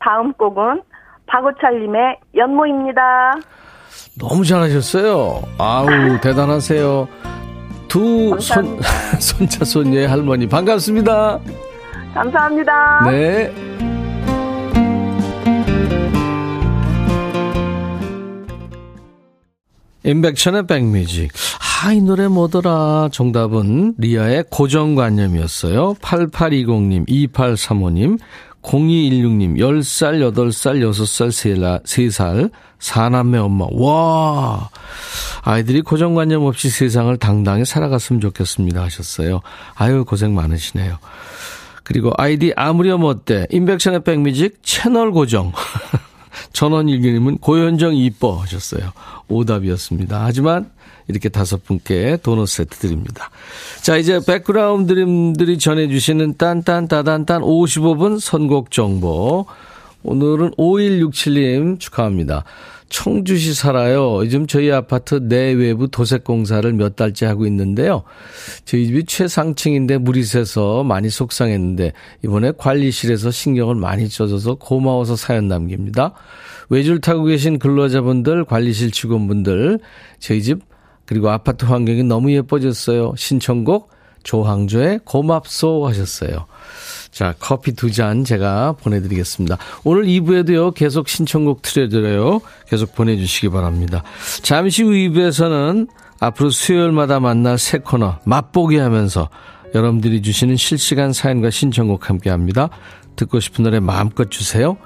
[0.00, 0.82] 다음 곡은
[1.26, 3.34] 박우철님의 연모입니다.
[4.18, 5.42] 너무 잘하셨어요.
[5.58, 5.86] 아우,
[6.20, 7.08] 대단하세요.
[7.86, 8.78] 두 손,
[9.20, 11.38] 손자, 손녀의 할머니, 반갑습니다.
[12.12, 13.10] 감사합니다.
[13.10, 13.52] 네.
[20.04, 21.30] 임백천의 백뮤직.
[21.84, 23.10] 아, 이 노래 뭐더라?
[23.12, 25.94] 정답은 리아의 고정관념이었어요.
[25.94, 28.18] 8820님, 2835님,
[28.68, 33.66] 0216님, 10살, 8살, 6살, 3살, 4남매 엄마.
[33.72, 34.68] 와!
[35.42, 38.82] 아이들이 고정관념 없이 세상을 당당히 살아갔으면 좋겠습니다.
[38.82, 39.40] 하셨어요.
[39.74, 40.98] 아유, 고생 많으시네요.
[41.82, 43.46] 그리고 아이디 아무렴 어때?
[43.50, 45.52] 인백션의 백뮤직 채널 고정.
[46.52, 48.92] 전원일기님은 고현정 이뻐 하셨어요.
[49.28, 50.22] 오답이었습니다.
[50.22, 50.70] 하지만
[51.08, 53.30] 이렇게 다섯 분께 도넛 세트 드립니다.
[53.82, 59.46] 자, 이제 백그라운드님들이 전해주시는 딴딴따단딴 55분 선곡 정보.
[60.02, 62.44] 오늘은 5167님 축하합니다.
[62.88, 64.16] 청주시 살아요.
[64.24, 68.02] 요즘 저희 아파트 내외부 도색 공사를 몇 달째 하고 있는데요.
[68.64, 71.92] 저희 집이 최상층인데 물이 새서 많이 속상했는데
[72.24, 76.14] 이번에 관리실에서 신경을 많이 써줘서 고마워서 사연 남깁니다.
[76.70, 79.80] 외줄 타고 계신 근로자분들, 관리실 직원분들,
[80.18, 80.60] 저희 집
[81.08, 83.14] 그리고 아파트 환경이 너무 예뻐졌어요.
[83.16, 83.90] 신청곡
[84.24, 86.44] 조항조의 고맙소 하셨어요.
[87.10, 89.56] 자, 커피 두 잔 제가 보내드리겠습니다.
[89.84, 92.42] 오늘 2부에도요, 계속 신청곡 틀어드려요.
[92.68, 94.02] 계속 보내주시기 바랍니다.
[94.42, 95.88] 잠시 후 2부에서는
[96.20, 99.30] 앞으로 수요일마다 만날 새 코너, 맛보기 하면서
[99.74, 102.68] 여러분들이 주시는 실시간 사연과 신청곡 함께 합니다.
[103.16, 104.76] 듣고 싶은 노래 마음껏 주세요.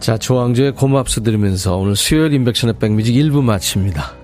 [0.00, 4.23] 자, 조항조의 고맙소 들으면서 오늘 수요일 인백션의 백뮤직 1부 마칩니다.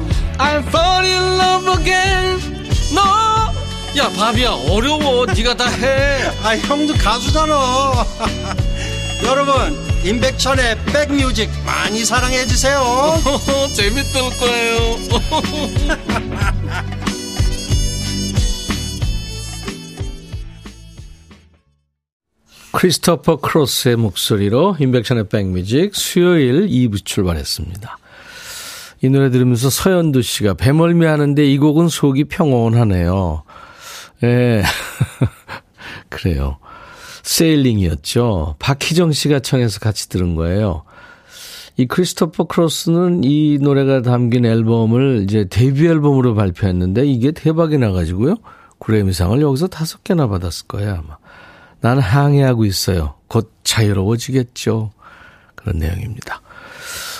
[0.41, 2.39] I'm fall in love again.
[2.95, 5.27] 너야 바비야 어려워.
[5.27, 6.23] 네가 다 해.
[6.43, 7.53] 아 형도 가수잖아.
[9.23, 12.81] 여러분 임백천의 백뮤직 많이 사랑해 주세요.
[13.75, 14.97] 재밌을 거예요.
[22.73, 27.97] 크리스토퍼 크로스의 목소리로 임백천의 백뮤직 수요일 2부 출발했습니다.
[29.01, 33.43] 이 노래 들으면서 서현두 씨가 배멀미 하는데 이 곡은 속이 평온하네요.
[34.23, 34.27] 예.
[34.27, 34.63] 네.
[36.09, 36.57] 그래요.
[37.23, 38.55] Sailing이었죠.
[38.59, 40.83] 박희정 씨가 청해서 같이 들은 거예요.
[41.77, 48.35] 이 크리스토퍼 크로스는 이 노래가 담긴 앨범을 이제 데뷔 앨범으로 발표했는데 이게 대박이 나가지고요.
[48.79, 51.17] 그래미상을 여기서 다섯 개나 받았을 거예요, 아마.
[51.79, 53.15] 나는 항해하고 있어요.
[53.27, 54.91] 곧 자유로워지겠죠.
[55.55, 56.41] 그런 내용입니다.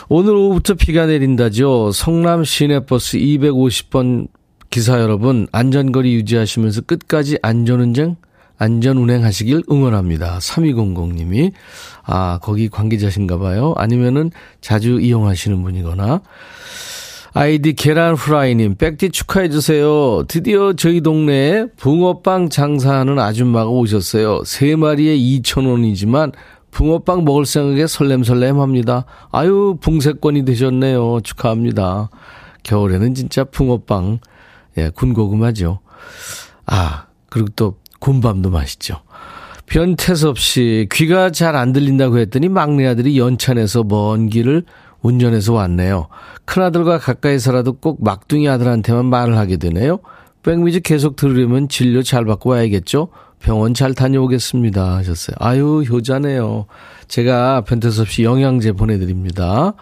[0.09, 1.91] 오늘 오후부터 비가 내린다죠.
[1.91, 4.27] 성남 시내버스 250번
[4.69, 8.15] 기사 여러분 안전거리 유지하시면서 끝까지 안전운전
[8.57, 10.37] 안전운행 하시길 응원합니다.
[10.37, 11.51] 3200님이
[12.03, 13.73] 아 거기 관계자신가 봐요.
[13.75, 16.21] 아니면은 자주 이용하시는 분이거나
[17.33, 20.23] 아이디 계란 후라이님 백디 축하해 주세요.
[20.27, 24.43] 드디어 저희 동네에 붕어빵 장사하는 아줌마가 오셨어요.
[24.45, 26.33] 세 마리에 2,000원이지만
[26.71, 29.05] 붕어빵 먹을 생각에 설렘설렘합니다.
[29.31, 31.19] 아유, 붕세권이 되셨네요.
[31.21, 32.09] 축하합니다.
[32.63, 34.19] 겨울에는 진짜 붕어빵,
[34.77, 35.79] 예, 군고구마죠.
[36.65, 39.01] 아, 그리고 또 군밤도 맛있죠.
[39.67, 44.63] 변태섭 씨, 귀가 잘 안 들린다고 했더니 막내 아들이 연찬에서 먼 길을
[45.01, 46.07] 운전해서 왔네요.
[46.45, 49.99] 큰아들과 가까이서라도 꼭 막둥이 아들한테만 말을 하게 되네요.
[50.43, 53.09] 백뮤직 계속 들으려면 진료 잘 받고 와야겠죠?
[53.41, 54.97] 병원 잘 다녀오겠습니다.
[54.97, 55.35] 하셨어요.
[55.39, 56.65] 아유, 효자네요.
[57.07, 59.73] 제가 변태수 없이 영양제 보내드립니다.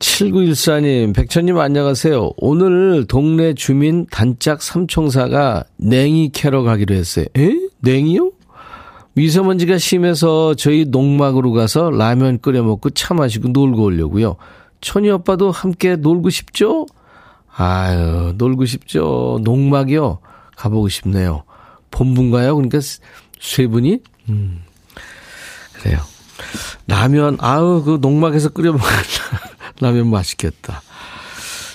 [0.00, 2.32] 7914님, 백천님 안녕하세요.
[2.36, 7.26] 오늘 동네 주민 단짝 삼총사가 냉이 캐러 가기로 했어요.
[7.36, 7.52] 에?
[7.80, 8.32] 냉이요?
[9.14, 14.36] 미세먼지가 심해서 저희 농막으로 가서 라면 끓여 먹고 차 마시고 놀고 오려고요.
[14.80, 16.86] 천이 오빠도 함께 놀고 싶죠?
[17.56, 19.40] 아유, 놀고 싶죠.
[19.42, 20.18] 농막이요.
[20.56, 21.42] 가보고 싶네요.
[21.90, 22.54] 본분가요?
[22.54, 22.78] 그러니까
[23.40, 23.98] 세 분이?
[24.28, 24.62] 음,
[25.74, 25.98] 그래요.
[26.86, 28.86] 라면, 아우, 그 농막에서 끓여 먹는
[29.80, 30.82] 라면 맛있겠다.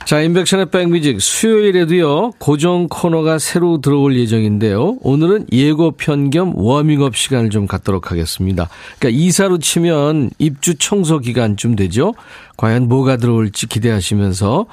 [0.05, 4.97] 자, 인백션의 백뮤직 수요일에도요, 고정 코너가 새로 들어올 예정인데요.
[5.01, 8.69] 오늘은 예고편 겸 워밍업 시간을 좀 갖도록 하겠습니다.
[8.99, 12.13] 그러니까 이사로 치면 입주 청소 기간쯤 되죠.
[12.57, 14.65] 과연 뭐가 들어올지 기대하시면서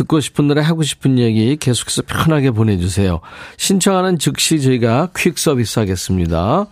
[0.00, 3.20] 듣고 싶은 노래 하고 싶은 얘기 계속해서 편하게 보내주세요.
[3.58, 6.66] 신청하는 즉시 저희가 퀵 서비스 하겠습니다.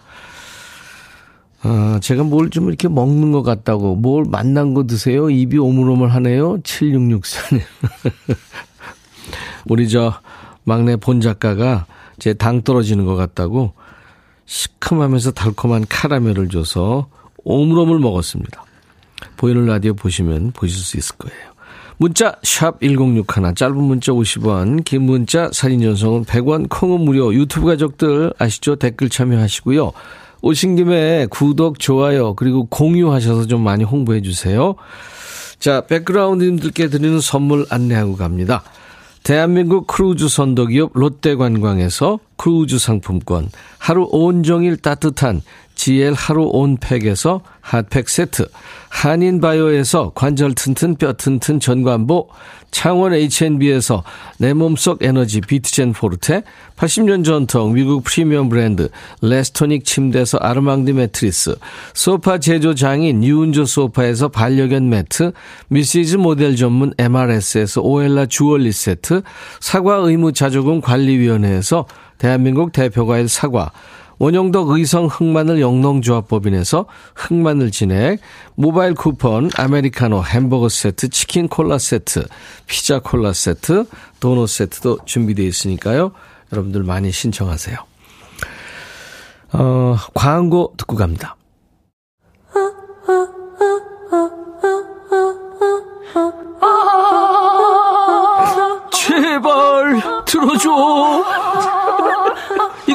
[1.60, 5.28] 아, 제가 뭘 좀 이렇게 먹는 것 같다고, 뭘 만난 거 드세요?
[5.28, 6.58] 입이 오물오물 하네요?
[6.62, 7.60] 7664님.
[9.68, 10.14] 우리 저
[10.64, 11.84] 막내 본 작가가
[12.18, 13.74] 제 당 떨어지는 것 같다고
[14.46, 17.08] 시큼하면서 달콤한 카라멜을 줘서
[17.44, 18.64] 오물오물 먹었습니다.
[19.36, 21.47] 보이는 라디오 보시면 보실 수 있을 거예요.
[22.00, 27.34] 문자 1061, 짧은 문자 50원, 긴 문자 사진 전송은 100원, 콩은 무료.
[27.34, 28.76] 유튜브 가족들 아시죠?
[28.76, 29.90] 댓글 참여하시고요.
[30.40, 34.76] 오신 김에 구독, 좋아요, 그리고 공유하셔서 좀 많이 홍보해 주세요.
[35.58, 38.62] 자, 백그라운드님들께 드리는 선물 안내하고 갑니다.
[39.24, 45.42] 대한민국 크루즈 선도기업 롯데관광에서 크루즈 상품권, 하루 온종일 따뜻한
[45.78, 48.48] GL 하루 온팩에서 핫팩 세트,
[48.88, 52.28] 한인바이오에서 관절 튼튼 뼈 튼튼 전관보,
[52.72, 54.02] 창원 H&B에서
[54.38, 56.42] 내 몸속 에너지 비트젠 포르테,
[56.76, 58.88] 80년 전통 미국 프리미엄 브랜드
[59.22, 61.54] 레스토닉 침대에서 아르망디 매트리스,
[61.94, 65.30] 소파 제조 장인 유운조 소파에서 반려견 매트,
[65.68, 69.22] 미시즈 모델 전문 MRS에서 오엘라 주얼리 세트,
[69.60, 71.86] 사과 의무 자조금 관리위원회에서
[72.18, 73.70] 대한민국 대표과일 사과,
[74.18, 78.20] 원용덕 의성 흑마늘 영농조합법인에서 흑마늘 진액,
[78.56, 82.26] 모바일 쿠폰, 아메리카노 햄버거 세트, 치킨 콜라 세트,
[82.66, 83.86] 피자 콜라 세트,
[84.20, 86.12] 도넛 세트도 준비되어 있으니까요.
[86.52, 87.76] 여러분들 많이 신청하세요.
[89.52, 91.36] 어, 광고 듣고 갑니다.
[98.92, 100.68] 제발 들어줘.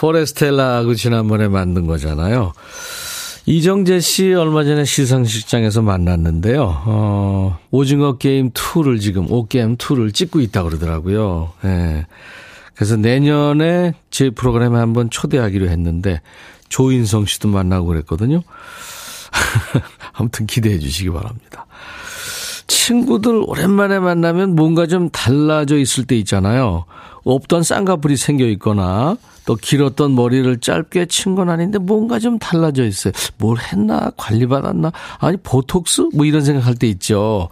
[0.00, 2.52] 포레스텔라하고 지난번에 만든 거잖아요.
[3.44, 6.82] 이정재 씨 얼마 전에 시상식장에서 만났는데요.
[6.86, 11.52] 어, 오징어 게임 2를 지금, 오게임 2를 찍고 있다고 그러더라고요.
[11.64, 12.06] 예.
[12.74, 16.22] 그래서 내년에 제 프로그램에 한번 초대하기로 했는데,
[16.70, 18.42] 조인성 씨도 만나고 그랬거든요.
[20.14, 21.66] 아무튼 기대해 주시기 바랍니다.
[22.70, 26.84] 친구들 오랜만에 만나면 뭔가 좀 달라져 있을 때 있잖아요.
[27.24, 33.12] 없던 쌍꺼풀이 생겨 있거나 또 길었던 머리를 짧게 친 건 아닌데 뭔가 좀 달라져 있어요.
[33.38, 34.12] 뭘 했나?
[34.16, 34.92] 관리받았나?
[35.18, 36.10] 아니, 보톡스?
[36.14, 37.48] 뭐 이런 생각할 때 있죠.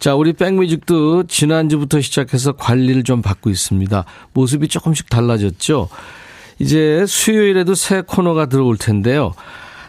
[0.00, 4.04] 자, 우리 백뮤직도 지난주부터 시작해서 관리를 좀 받고 있습니다.
[4.32, 5.88] 모습이 조금씩 달라졌죠.
[6.58, 9.32] 이제 수요일에도 새 코너가 들어올 텐데요.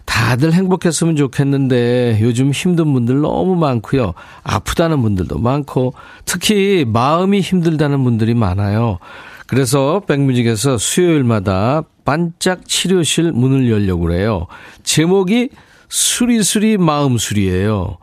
[0.07, 4.13] 다들 행복했으면 좋겠는데 요즘 힘든 분들 너무 많고요.
[4.41, 5.93] 아프다는 분들도 많고
[6.25, 8.97] 특히 마음이 힘들다는 분들이 많아요.
[9.45, 14.47] 그래서 백뮤직에서 수요일마다 반짝 치료실 문을 열려고 그래요.
[14.83, 15.49] 제목이
[15.89, 17.97] 수리수리 마음수리예요.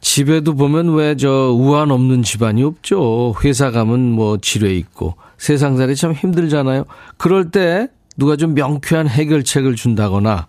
[0.00, 3.34] 집에도 보면 왜 저 우한 없는 집안이 없죠.
[3.44, 6.84] 회사 가면 뭐 지뢰 있고 세상살이 참 힘들잖아요.
[7.16, 10.46] 그럴 때 누가 좀 명쾌한 해결책을 준다거나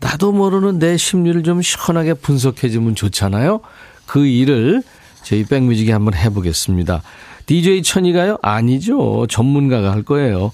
[0.00, 3.60] 나도 모르는 내 심리를 좀 시원하게 분석해주면 좋잖아요.
[4.06, 4.82] 그 일을
[5.22, 7.02] 저희 백뮤직이 한번 해보겠습니다.
[7.46, 8.38] DJ 천이가요?
[8.42, 9.26] 아니죠.
[9.28, 10.52] 전문가가 할 거예요.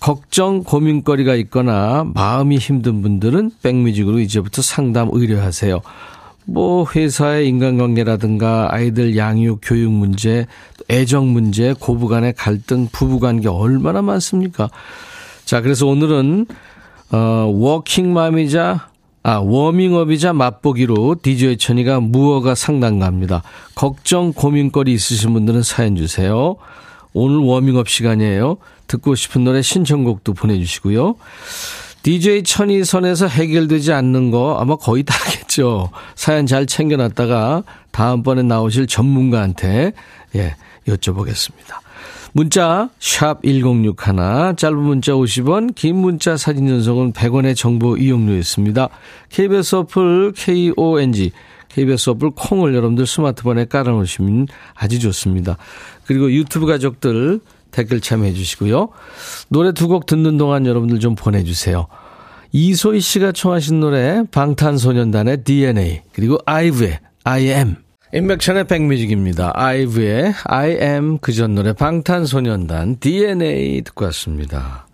[0.00, 5.80] 걱정, 고민거리가 있거나 마음이 힘든 분들은 백뮤직으로 이제부터 상담 의뢰하세요.
[6.44, 10.46] 뭐 회사의 인간관계라든가 아이들 양육 교육 문제,
[10.88, 14.70] 애정 문제, 고부간의 갈등, 부부관계 얼마나 많습니까?
[15.46, 16.46] 자, 그래서 오늘은
[17.12, 17.18] 어
[17.54, 18.90] 워킹맘이자
[19.22, 23.42] 아, 워밍업이자 맛보기로 DJ 천이가 무허가 상담가입니다.
[23.74, 26.56] 걱정, 고민거리 있으신 분들은 사연 주세요.
[27.12, 28.58] 오늘 워밍업 시간이에요.
[28.88, 31.14] 듣고 싶은 노래 신청곡도 보내주시고요.
[32.02, 35.90] DJ 천이 선에서 해결되지 않는 거 아마 거의 다겠죠.
[36.16, 39.92] 사연 잘 챙겨놨다가 다음번에 나오실 전문가한테
[40.34, 40.56] 예,
[40.86, 41.85] 여쭤보겠습니다.
[42.36, 43.96] 문자 1061,
[44.58, 48.90] 짧은 문자 50원, 긴 문자 사진 전송은 100원의 정보 이용료였습니다.
[49.30, 51.32] KBS 어플 KONG
[51.70, 55.56] KBS 어플 콩을 여러분들 스마트폰에 깔아놓으시면 아주 좋습니다.
[56.04, 58.90] 그리고 유튜브 가족들 댓글 참여해 주시고요.
[59.48, 61.86] 노래 두 곡 듣는 동안 여러분들 좀 보내주세요.
[62.52, 67.85] 이소희 씨가 청하신 노래 방탄소년단의 DNA 그리고 아이브의 I am
[68.16, 69.52] 인백션의 백뮤직입니다.
[69.54, 74.86] 아이브의 I am 그전 노래 방탄소년단 DNA 듣고 왔습니다.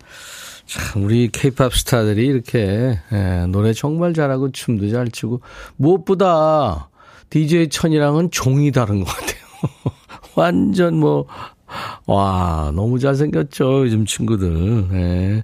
[0.65, 5.39] 참 우리 케이팝 스타들이 이렇게 예, 노래 정말 잘하고 춤도 잘 추고
[5.77, 6.89] 무엇보다
[7.29, 9.43] DJ 천이랑은 종이 다른 것 같아요.
[10.35, 11.25] 완전 뭐
[12.05, 14.89] 와, 너무 잘생겼죠, 요즘 친구들.
[14.91, 15.43] 네.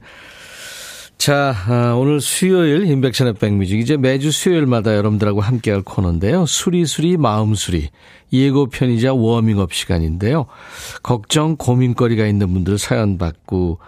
[1.19, 6.45] 자, 아, 오늘 수요일 인백션의 백뮤직 이제 매주 수요일마다 여러분들하고 함께할 코너인데요.
[6.45, 7.89] 수리수리 마음수리
[8.31, 10.45] 예고편이자 워밍업 시간인데요.
[11.03, 13.79] 걱정 고민거리가 있는 분들 사연 받고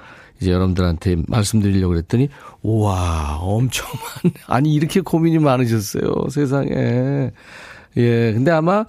[0.41, 2.27] 이제 여러분들한테 말씀드리려고 그랬더니
[2.63, 3.87] 우와 엄청
[4.23, 4.33] 많네.
[4.47, 7.31] 아니 이렇게 고민이 많으셨어요 세상에.
[7.95, 8.85] 예, 근데 아마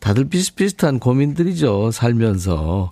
[0.00, 2.90] 다들 비슷비슷한 고민들이죠, 살면서.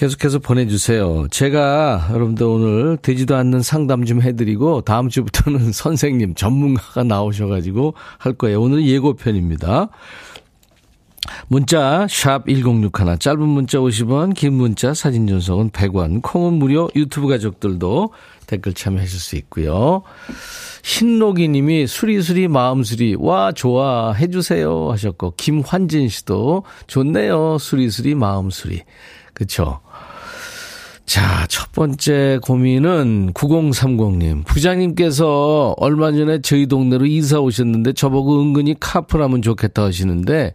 [0.00, 1.26] 계속해서 보내주세요.
[1.30, 8.62] 제가 여러분들 오늘 되지도 않는 상담 좀 해드리고 다음 주부터는 선생님, 전문가가 나오셔가지고 할 거예요.
[8.62, 9.90] 오늘 예고편입니다.
[11.48, 18.14] 문자 1061, 짧은 문자 50원, 긴 문자 사진 전송은 100원, 콩은 무료, 유튜브 가족들도
[18.46, 20.02] 댓글 참여하실 수 있고요.
[20.80, 28.84] 신록이 님이 수리수리 마음수리 와 좋아 해주세요 하셨고 김환진 씨도 좋네요 수리수리 마음수리
[29.34, 29.89] 그쵸 자,
[31.50, 34.44] 첫 번째 고민은 9030님.
[34.46, 40.54] 부장님께서 얼마 전에 저희 동네로 이사 오셨는데 저보고 은근히 카풀하면 좋겠다 하시는데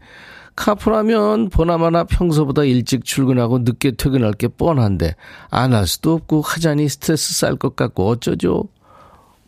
[0.55, 5.15] 카풀하면 보나마나 평소보다 일찍 출근하고 늦게 퇴근할 게 뻔한데
[5.49, 8.63] 안 할 수도 없고 하자니 스트레스 쌓일 것 같고 어쩌죠?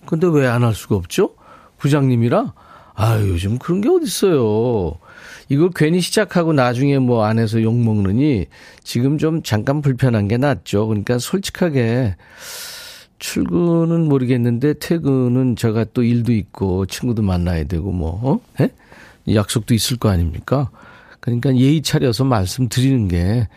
[0.05, 1.36] 근데 왜 안 할 수가 없죠?
[1.77, 2.53] 부장님이라?
[2.95, 4.95] 아, 요즘 그런 게 어딨어요.
[5.49, 8.45] 이걸 괜히 시작하고 나중에 뭐 안에서 욕 먹느니
[8.83, 10.88] 지금 좀 잠깐 불편한 게 낫죠.
[10.88, 12.15] 그러니까 솔직하게
[13.19, 18.39] 출근은 모르겠는데 퇴근은 제가 또 일도 있고 친구도 만나야 되고 뭐, 어?
[18.62, 18.69] 예?
[19.33, 20.69] 약속도 있을 거 아닙니까?
[21.19, 23.47] 그러니까 예의 차려서 말씀드리는 게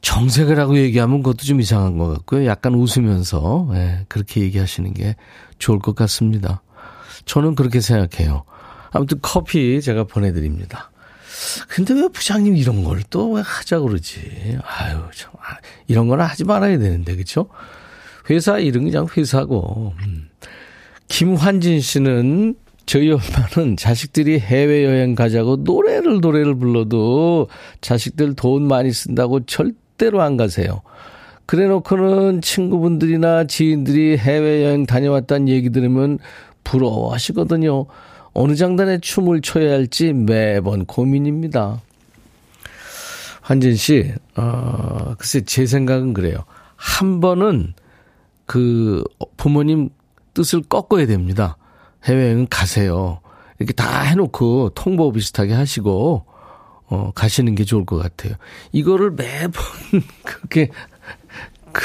[0.00, 2.46] 정색을 하고 얘기하면 그것도 좀 이상한 것 같고요.
[2.46, 5.16] 약간 웃으면서 예, 그렇게 얘기하시는 게
[5.58, 6.62] 좋을 것 같습니다.
[7.24, 8.44] 저는 그렇게 생각해요.
[8.92, 10.90] 아무튼 커피 제가 보내드립니다.
[11.68, 14.58] 근데 왜 부장님 이런 걸 또 왜 하자 그러지?
[14.64, 15.32] 아유, 참.
[15.38, 15.56] 아,
[15.88, 17.48] 이런 거는 하지 말아야 되는데, 그쵸?
[18.30, 19.94] 회사 이름 그냥 회사고.
[20.04, 20.28] 음.
[21.08, 22.54] 김환진 씨는
[22.86, 27.48] 저희 엄마는 자식들이 해외여행 가자고 노래를 노래를 불러도
[27.80, 30.82] 자식들 돈 많이 쓴다고 절 절대로 안 가세요.
[31.46, 36.18] 그래 놓고는 친구분들이나 지인들이 해외여행 다녀왔다는 얘기 들으면
[36.64, 37.86] 부러워하시거든요.
[38.34, 41.80] 어느 장단에 춤을 춰야 할지 매번 고민입니다.
[43.40, 46.44] 환진 씨, 어, 글쎄 제 생각은 그래요.
[46.76, 47.74] 한 번은
[48.46, 49.04] 그
[49.36, 49.90] 부모님
[50.34, 51.56] 뜻을 꺾어야 됩니다.
[52.04, 53.20] 해외여행 가세요.
[53.58, 56.26] 이렇게 다 해놓고 통보 비슷하게 하시고
[56.86, 58.34] 어, 가시는 게 좋을 것 같아요.
[58.72, 59.52] 이거를 매번
[60.24, 60.68] 그렇게,
[61.72, 61.82] 그,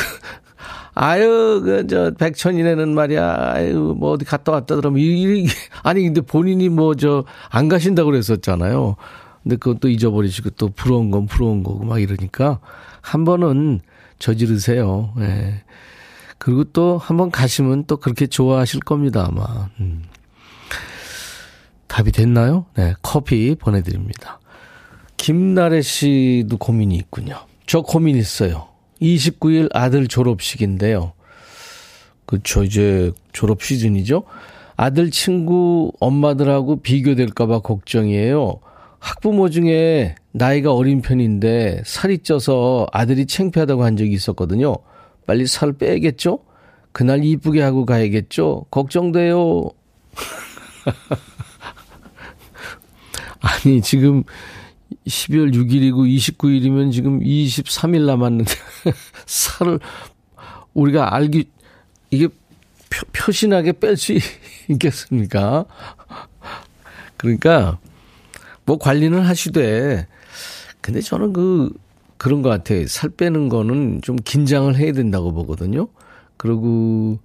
[1.00, 3.52] 아유, 그, 저, 백천이네는 말이야.
[3.54, 5.06] 아유, 뭐 어디 갔다 왔다 그러면, 이,
[5.44, 5.48] 이,
[5.84, 8.96] 아니, 근데 본인이 뭐, 저, 안 가신다고 그랬었잖아요.
[9.44, 12.60] 근데 그것도 잊어버리시고 또 부러운 건 부러운 거고 막 이러니까
[13.02, 13.80] 한 번은
[14.20, 15.14] 저지르세요.
[15.20, 15.64] 예.
[16.38, 19.70] 그리고 또 한 번 가시면 또 그렇게 좋아하실 겁니다, 아마.
[19.80, 20.04] 음.
[21.88, 22.66] 답이 됐나요?
[22.76, 24.40] 네, 커피 보내드립니다.
[25.16, 27.38] 김나래 씨도 고민이 있군요.
[27.66, 28.68] 저 고민 있어요.
[29.02, 31.14] 29일 아들 졸업식인데요.
[32.26, 34.24] 그쵸, 이제 졸업 시즌이죠?
[34.76, 38.60] 아들 친구 엄마들하고 비교될까봐 걱정이에요.
[39.00, 44.76] 학부모 중에 나이가 어린 편인데 살이 쪄서 아들이 창피하다고 한 적이 있었거든요.
[45.26, 46.40] 빨리 살 빼야겠죠?
[46.92, 48.66] 그날 이쁘게 하고 가야겠죠?
[48.72, 49.70] 걱정돼요.
[53.40, 54.24] 아니, 지금
[55.08, 58.52] 12월 6일이고 29일이면 지금 23일 남았는데,
[59.26, 59.80] 살을,
[60.74, 61.46] 우리가 알기,
[62.12, 64.14] 이게 표, 표신하게 뺄 수
[64.70, 65.66] 있겠습니까?
[67.18, 67.80] 그러니까,
[68.66, 70.08] 뭐 관리는 하시되,
[70.82, 71.74] 근데 저는 그,
[72.18, 72.88] 그런 것 같아요.
[72.88, 75.88] 살 빼는 거는 좀 긴장을 해야 된다고 보거든요.
[76.36, 77.20] 그리고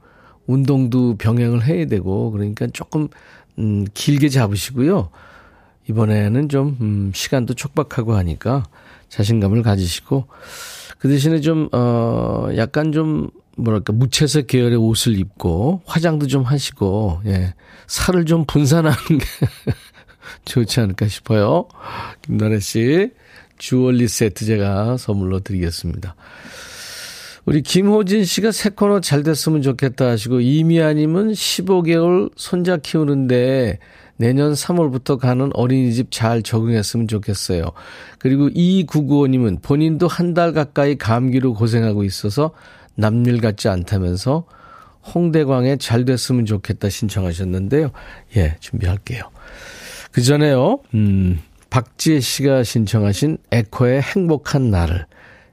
[0.46, 3.08] 운동도 병행을 해야 되고, 그러니까 조금,
[3.58, 5.10] 음, 길게 잡으시고요.
[5.88, 8.64] 이번에는 좀, 음, 시간도 촉박하고 하니까
[9.08, 10.26] 자신감을 가지시고,
[10.98, 17.54] 그 대신에 좀, 어, 약간 좀, 뭐랄까, 무채색 계열의 옷을 입고, 화장도 좀 하시고, 예,
[17.86, 19.26] 살을 좀 분산하는 게
[20.44, 21.66] 좋지 않을까 싶어요.
[22.22, 23.10] 김나래 씨,
[23.58, 26.14] 주얼리 세트 제가 선물로 드리겠습니다.
[27.44, 33.80] 우리 김호진 씨가 새 코너 잘 됐으면 좋겠다 하시고, 이미아님은 15개월 손자 키우는데
[34.22, 37.72] 내년 3월부터 가는 어린이집 잘 적응했으면 좋겠어요.
[38.20, 42.52] 그리고 2995님은 본인도 한 달 가까이 감기로 고생하고 있어서
[42.94, 44.44] 남일 같지 않다면서
[45.12, 47.90] 홍대광에 잘 됐으면 좋겠다 신청하셨는데요.
[48.36, 49.24] 예, 준비할게요.
[50.12, 55.04] 그 전에요, 음, 박지혜 씨가 신청하신 에코의 행복한 날을,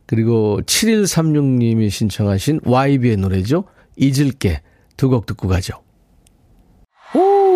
[0.06, 3.64] 그리고 7136님이 신청하신 YB의 노래죠.
[3.98, 4.62] 잊을게
[4.96, 5.82] 두 곡 듣고 가죠.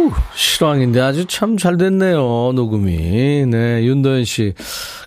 [0.03, 3.45] 오, 실황인데 아주 참 잘 됐네요, 녹음이.
[3.45, 4.53] 네, 윤도현 씨.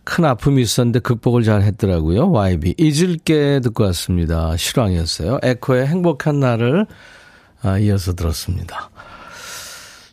[0.04, 2.30] 큰 아픔이 있었는데 극복을 잘 했더라고요.
[2.30, 2.74] YB.
[2.78, 4.56] 잊을게 듣고 왔습니다.
[4.56, 5.38] 실황이었어요.
[5.42, 6.86] 에코의 행복한 날을
[7.62, 8.90] 아, 이어서 들었습니다.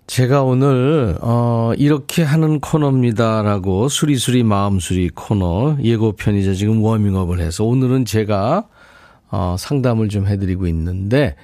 [0.08, 8.68] 제가 오늘 어 이렇게 하는 코너입니다라고 수리수리 마음수리 코너 예고편이자 지금 워밍업을 해서 오늘은 제가
[9.32, 11.36] 어 상담을 좀 해드리고 있는데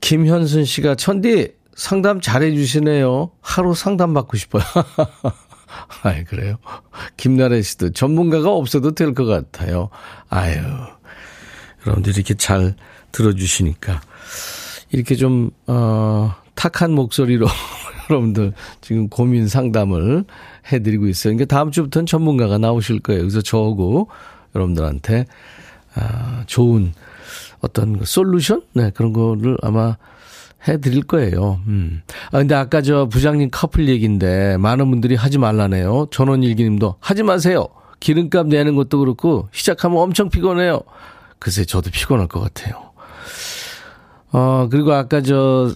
[0.00, 3.30] 김현순 씨가 천디 상담 잘해 주시네요.
[3.40, 4.62] 하루 상담 받고 싶어요.
[6.02, 6.56] 아이 그래요.
[7.16, 9.88] 김나래 씨도 전문가가 없어도 될 것 같아요.
[10.28, 10.56] 아유
[11.86, 12.74] 여러분들 이렇게 잘
[13.12, 14.00] 들어주시니까
[14.90, 17.46] 이렇게 좀 어 탁한 목소리로
[18.10, 20.24] 여러분들 지금 고민 상담을
[20.72, 21.34] 해드리고 있어요.
[21.34, 23.22] 그러니까 다음 주부터는 전문가가 나오실 거예요.
[23.22, 24.08] 그래서 저하고
[24.54, 25.26] 여러분들한테
[25.96, 26.92] 아, 좋은
[27.60, 28.62] 어떤 그 솔루션?
[28.72, 29.96] 네, 그런 거를 아마
[30.66, 31.60] 해드릴 거예요.
[31.66, 32.02] 음.
[32.32, 36.08] 아, 근데 아까 저 부장님 커플 얘기인데 많은 분들이 하지 말라네요.
[36.10, 37.66] 전원일기님도 하지 마세요.
[38.00, 40.80] 기름값 내는 것도 그렇고 시작하면 엄청 피곤해요.
[41.38, 42.94] 글쎄 저도 피곤할 것 같아요.
[44.32, 45.72] 어, 그리고 아까 저,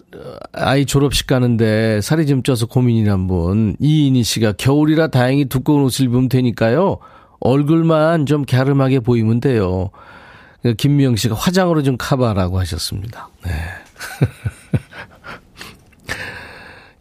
[0.52, 6.28] 아이 졸업식 가는데 살이 좀 쪄서 고민이란 분, 이인희 씨가 겨울이라 다행히 두꺼운 옷을 입으면
[6.28, 6.98] 되니까요.
[7.38, 9.90] 얼굴만 좀 갸름하게 보이면 돼요.
[10.76, 13.28] 김미영 씨가 화장으로 좀 커버라고 하셨습니다.
[13.44, 13.52] 네.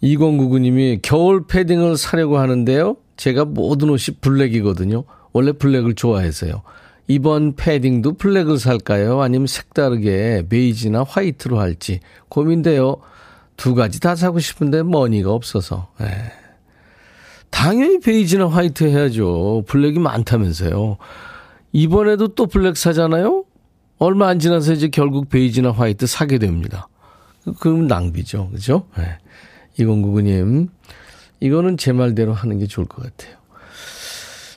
[0.04, 2.98] 2099님이 겨울 패딩을 사려고 하는데요.
[3.18, 5.04] 제가 모든 옷이 블랙이거든요.
[5.34, 6.62] 원래 블랙을 좋아해서요.
[7.08, 9.22] 이번 패딩도 블랙을 살까요?
[9.22, 12.98] 아니면 색다르게 베이지나 화이트로 할지 고민돼요.
[13.56, 15.90] 두 가지 다 사고 싶은데 money가 없어서.
[16.02, 16.06] 에.
[16.06, 16.32] 예.
[17.50, 19.64] 당연히 베이지나 화이트 해야죠.
[19.68, 20.98] 블랙이 많다면서요.
[21.72, 23.46] 이번에도 또 블랙 사잖아요?
[23.98, 26.88] 얼마 안 지나서 이제 결국 베이지나 화이트 사게 됩니다.
[27.60, 28.50] 그럼 낭비죠.
[28.52, 28.84] 그죠?
[28.98, 29.18] 네.
[29.80, 30.70] 2099님.
[31.40, 33.38] 이거는 제 말대로 하는 게 좋을 것 같아요.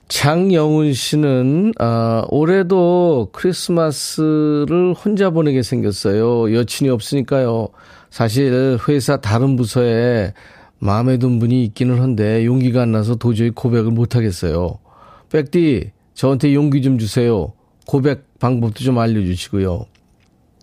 [0.09, 6.53] 장영훈 씨는 아, 올해도 크리스마스를 혼자 보내게 생겼어요.
[6.53, 7.69] 여친이 없으니까요.
[8.11, 10.35] 사실 회사 다른 부서에
[10.81, 14.79] 마음에 든 분이 있기는 한데 용기가 안 나서 도저히 고백을 못 하겠어요.
[15.31, 17.53] 백디 저한테 용기 좀 주세요.
[17.87, 19.85] 고백 방법도 좀 알려주시고요.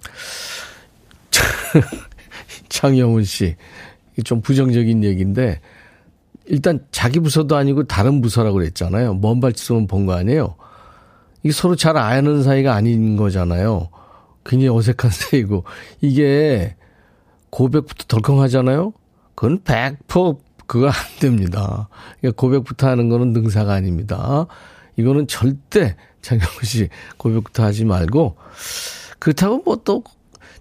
[2.70, 3.56] 장영훈 씨,
[4.24, 5.62] 좀 부정적인 얘기인데
[6.46, 9.16] 일단 자기 부서도 아니고 다른 부서라고 그랬잖아요.
[9.16, 10.56] 먼 발치소는 본 거 아니에요.
[11.44, 13.90] 이게 서로 잘 아는 사이가 아닌 거잖아요.
[14.46, 15.64] 굉장히 어색한 사이고
[16.02, 16.76] 이게
[17.50, 18.94] 고백부터 덜컹 하잖아요.
[19.36, 21.88] 그건 100% 그거 안 됩니다.
[22.20, 24.48] 그러니까 고백부터 하는 거는 능사가 아닙니다.
[24.98, 28.36] 이거는 절대 장영우 씨 고백부터 하지 말고
[29.20, 30.04] 그렇다고 뭐 또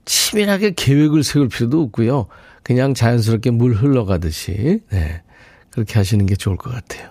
[0.05, 2.27] 치밀하게 계획을 세울 필요도 없고요.
[2.67, 5.23] 그냥 자연스럽게 물 흘러가듯이 네.
[5.71, 7.11] 그렇게 하시는 게 좋을 것 같아요.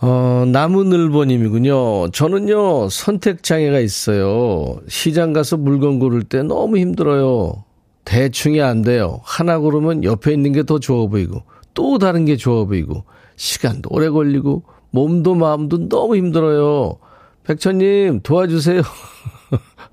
[0.00, 2.10] 어, 나무늘보님이군요.
[2.10, 4.80] 저는요, 선택장애가 있어요.
[4.88, 7.62] 시장 가서 물건 고를 때 너무 힘들어요.
[8.04, 9.20] 대충이 안 돼요.
[9.22, 13.04] 하나 고르면 옆에 있는 게 더 좋아 보이고, 또 다른 게 좋아 보이고,
[13.36, 16.98] 시간도 오래 걸리고, 몸도 마음도 너무 힘들어요.
[17.44, 18.82] 백천님, 도와주세요.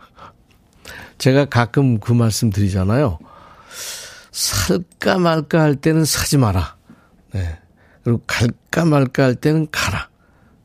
[1.20, 3.20] 제가 가끔 그 말씀 드리잖아요.
[4.40, 6.78] 살까 말까 할 때는 사지 마라.
[7.34, 7.60] 네.
[8.04, 10.08] 그리고 갈까 말까 할 때는 가라.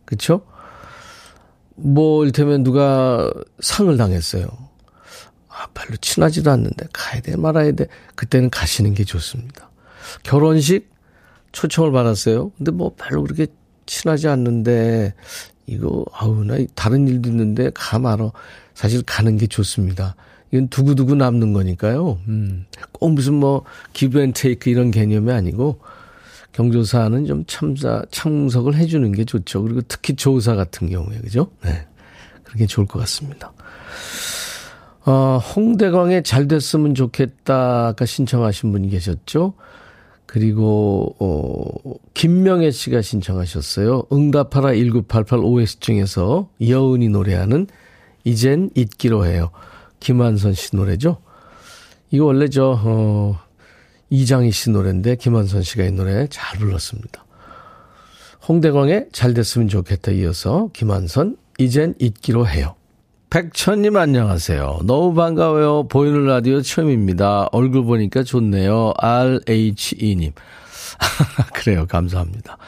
[0.04, 0.46] 그쵸?
[1.74, 4.46] 뭐, 일테면 누가 상을 당했어요.
[5.48, 7.88] 아, 별로 친하지도 않는데 가야 돼, 말아야 돼.
[8.14, 9.70] 그때는 가시는 게 좋습니다.
[10.22, 10.92] 결혼식
[11.50, 12.50] 초청을 받았어요.
[12.50, 13.48] 근데 뭐 별로 그렇게
[13.86, 15.14] 친하지 않는데
[15.66, 18.32] 이거 아우 나 다른 일도 있는데 가 말어.
[18.74, 20.16] 사실 가는 게 좋습니다.
[20.54, 22.20] 이건 두고두고 남는 거니까요.
[22.28, 22.64] 음.
[22.92, 25.80] 꼭 무슨 뭐 give and take 이런 개념이 아니고
[26.52, 29.62] 경조사는 좀 참사 참석을 해 주는 게 좋죠.
[29.64, 31.50] 그리고 특히 조사 같은 경우에 그죠?
[31.64, 31.88] 네.
[32.44, 33.52] 그게 좋을 것 같습니다.
[35.04, 39.54] 어, 홍대광에 잘 됐으면 좋겠다 아까 신청하신 분이 계셨죠?
[40.24, 44.04] 그리고 어 김명애 씨가 신청하셨어요.
[44.12, 47.66] 응답하라 1988 OS 중에서 여은이 노래하는
[48.22, 49.50] 이젠 잊기로 해요.
[50.04, 51.16] 김한선 씨 노래죠.
[52.10, 53.40] 이거 원래 저 어,
[54.10, 57.24] 이장희 씨 노래인데 김한선 씨가 이 노래 잘 불렀습니다.
[58.46, 62.74] 홍대광의 잘 됐으면 좋겠다 이어서 김한선 이젠 잊기로 해요.
[63.30, 64.80] 백천님 안녕하세요.
[64.84, 65.88] 너무 반가워요.
[65.88, 67.48] 보이는 라디오 처음입니다.
[67.50, 68.92] 얼굴 보니까 좋네요.
[68.98, 70.32] RHE님.
[71.54, 71.86] 그래요.
[71.86, 72.58] 감사합니다.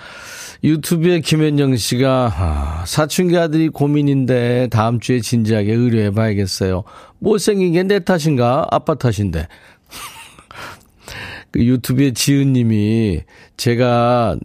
[0.65, 6.85] 유튜브에 김현영 씨가 아, 사춘기 아들이 고민인데 다음 주에 진지하게 의뢰해 봐야겠어요.
[7.19, 8.67] 못생긴 게 내 탓인가?
[8.71, 9.49] 아빠 탓인데.
[11.53, 13.23] 그 유튜브에 지은 님이
[13.57, 14.37] 제가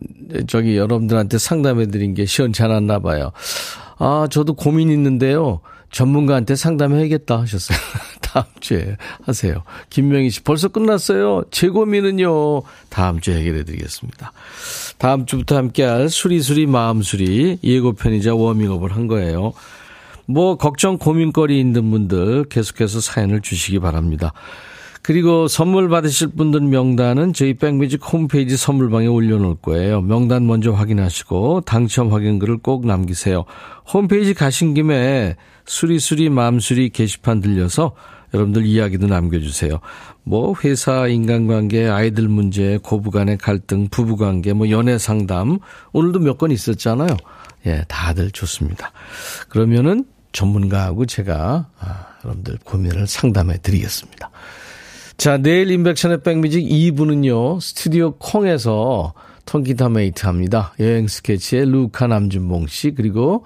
[0.48, 3.32] 저기 여러분들한테 상담해 드린 게 시원찮았나 봐요.
[3.98, 5.62] 아, 저도 고민 있는데요.
[5.92, 7.78] 전문가한테 상담해야겠다 하셨어요.
[8.32, 9.64] 다음 주에 하세요.
[9.90, 11.44] 김명희 씨, 벌써 끝났어요.
[11.52, 12.62] 제 고민은요.
[12.90, 14.32] 다음 주에 해결해 드리겠습니다.
[14.98, 19.54] 다음 주부터 함께 할 수리수리 마음수리 예고편이자 워밍업을 한 거예요.
[20.28, 24.32] 뭐, 걱정, 고민거리 있는 분들 계속해서 사연을 주시기 바랍니다.
[25.02, 30.02] 그리고 선물 받으실 분들 명단은 저희 백뮤직 홈페이지 선물방에 올려놓을 거예요.
[30.02, 33.46] 명단 먼저 확인하시고 당첨 확인글을 꼭 남기세요.
[33.92, 37.94] 홈페이지 가신 김에 수리수리 맘수리 게시판 들려서
[38.34, 39.80] 여러분들 이야기도 남겨주세요.
[40.24, 45.60] 뭐 회사 인간관계, 아이들 문제, 고부간의 갈등, 부부관계, 뭐 연애 상담
[45.94, 47.18] 오늘도 몇 건 있었잖아요.
[47.68, 48.92] 예, 다들 좋습니다.
[49.50, 54.32] 그러면은 전문가하고 제가 아, 여러분들 고민을 상담해 드리겠습니다.
[55.18, 59.14] 자, 내일 인백션의 백뮤직 2부는요, 스튜디오 콩에서
[59.46, 60.74] 통기타 mate 합니다.
[60.80, 63.44] 여행 스케치의 루카 남준봉 씨, 그리고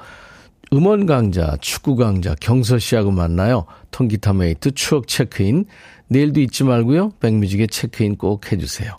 [0.75, 3.65] 음원 강자, 축구 강자 경서 씨하고 만나요.
[3.91, 5.65] 통기타 mate 추억 체크인.
[6.09, 7.11] 내일도 잊지 말고요.
[7.21, 8.97] 백뮤직에 체크인 꼭 해주세요.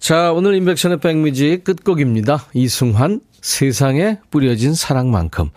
[0.00, 2.46] 자, 오늘 인백션의 백뮤직 끝곡입니다.
[2.52, 5.50] 이승환, 세상에 뿌려진 사랑만큼.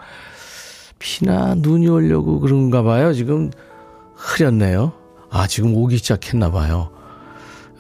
[0.99, 3.11] 비나 눈이 오려고 그런가 봐요.
[3.11, 3.49] 지금
[4.13, 4.93] 흐렸네요.
[5.31, 6.91] 아, 지금 오기 시작했나 봐요.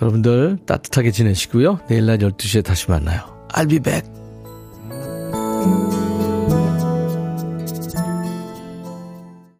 [0.01, 1.81] 여러분들 따뜻하게 지내시고요.
[1.87, 3.21] 내일 날 12시에 다시 만나요.
[3.49, 4.09] I'll be back.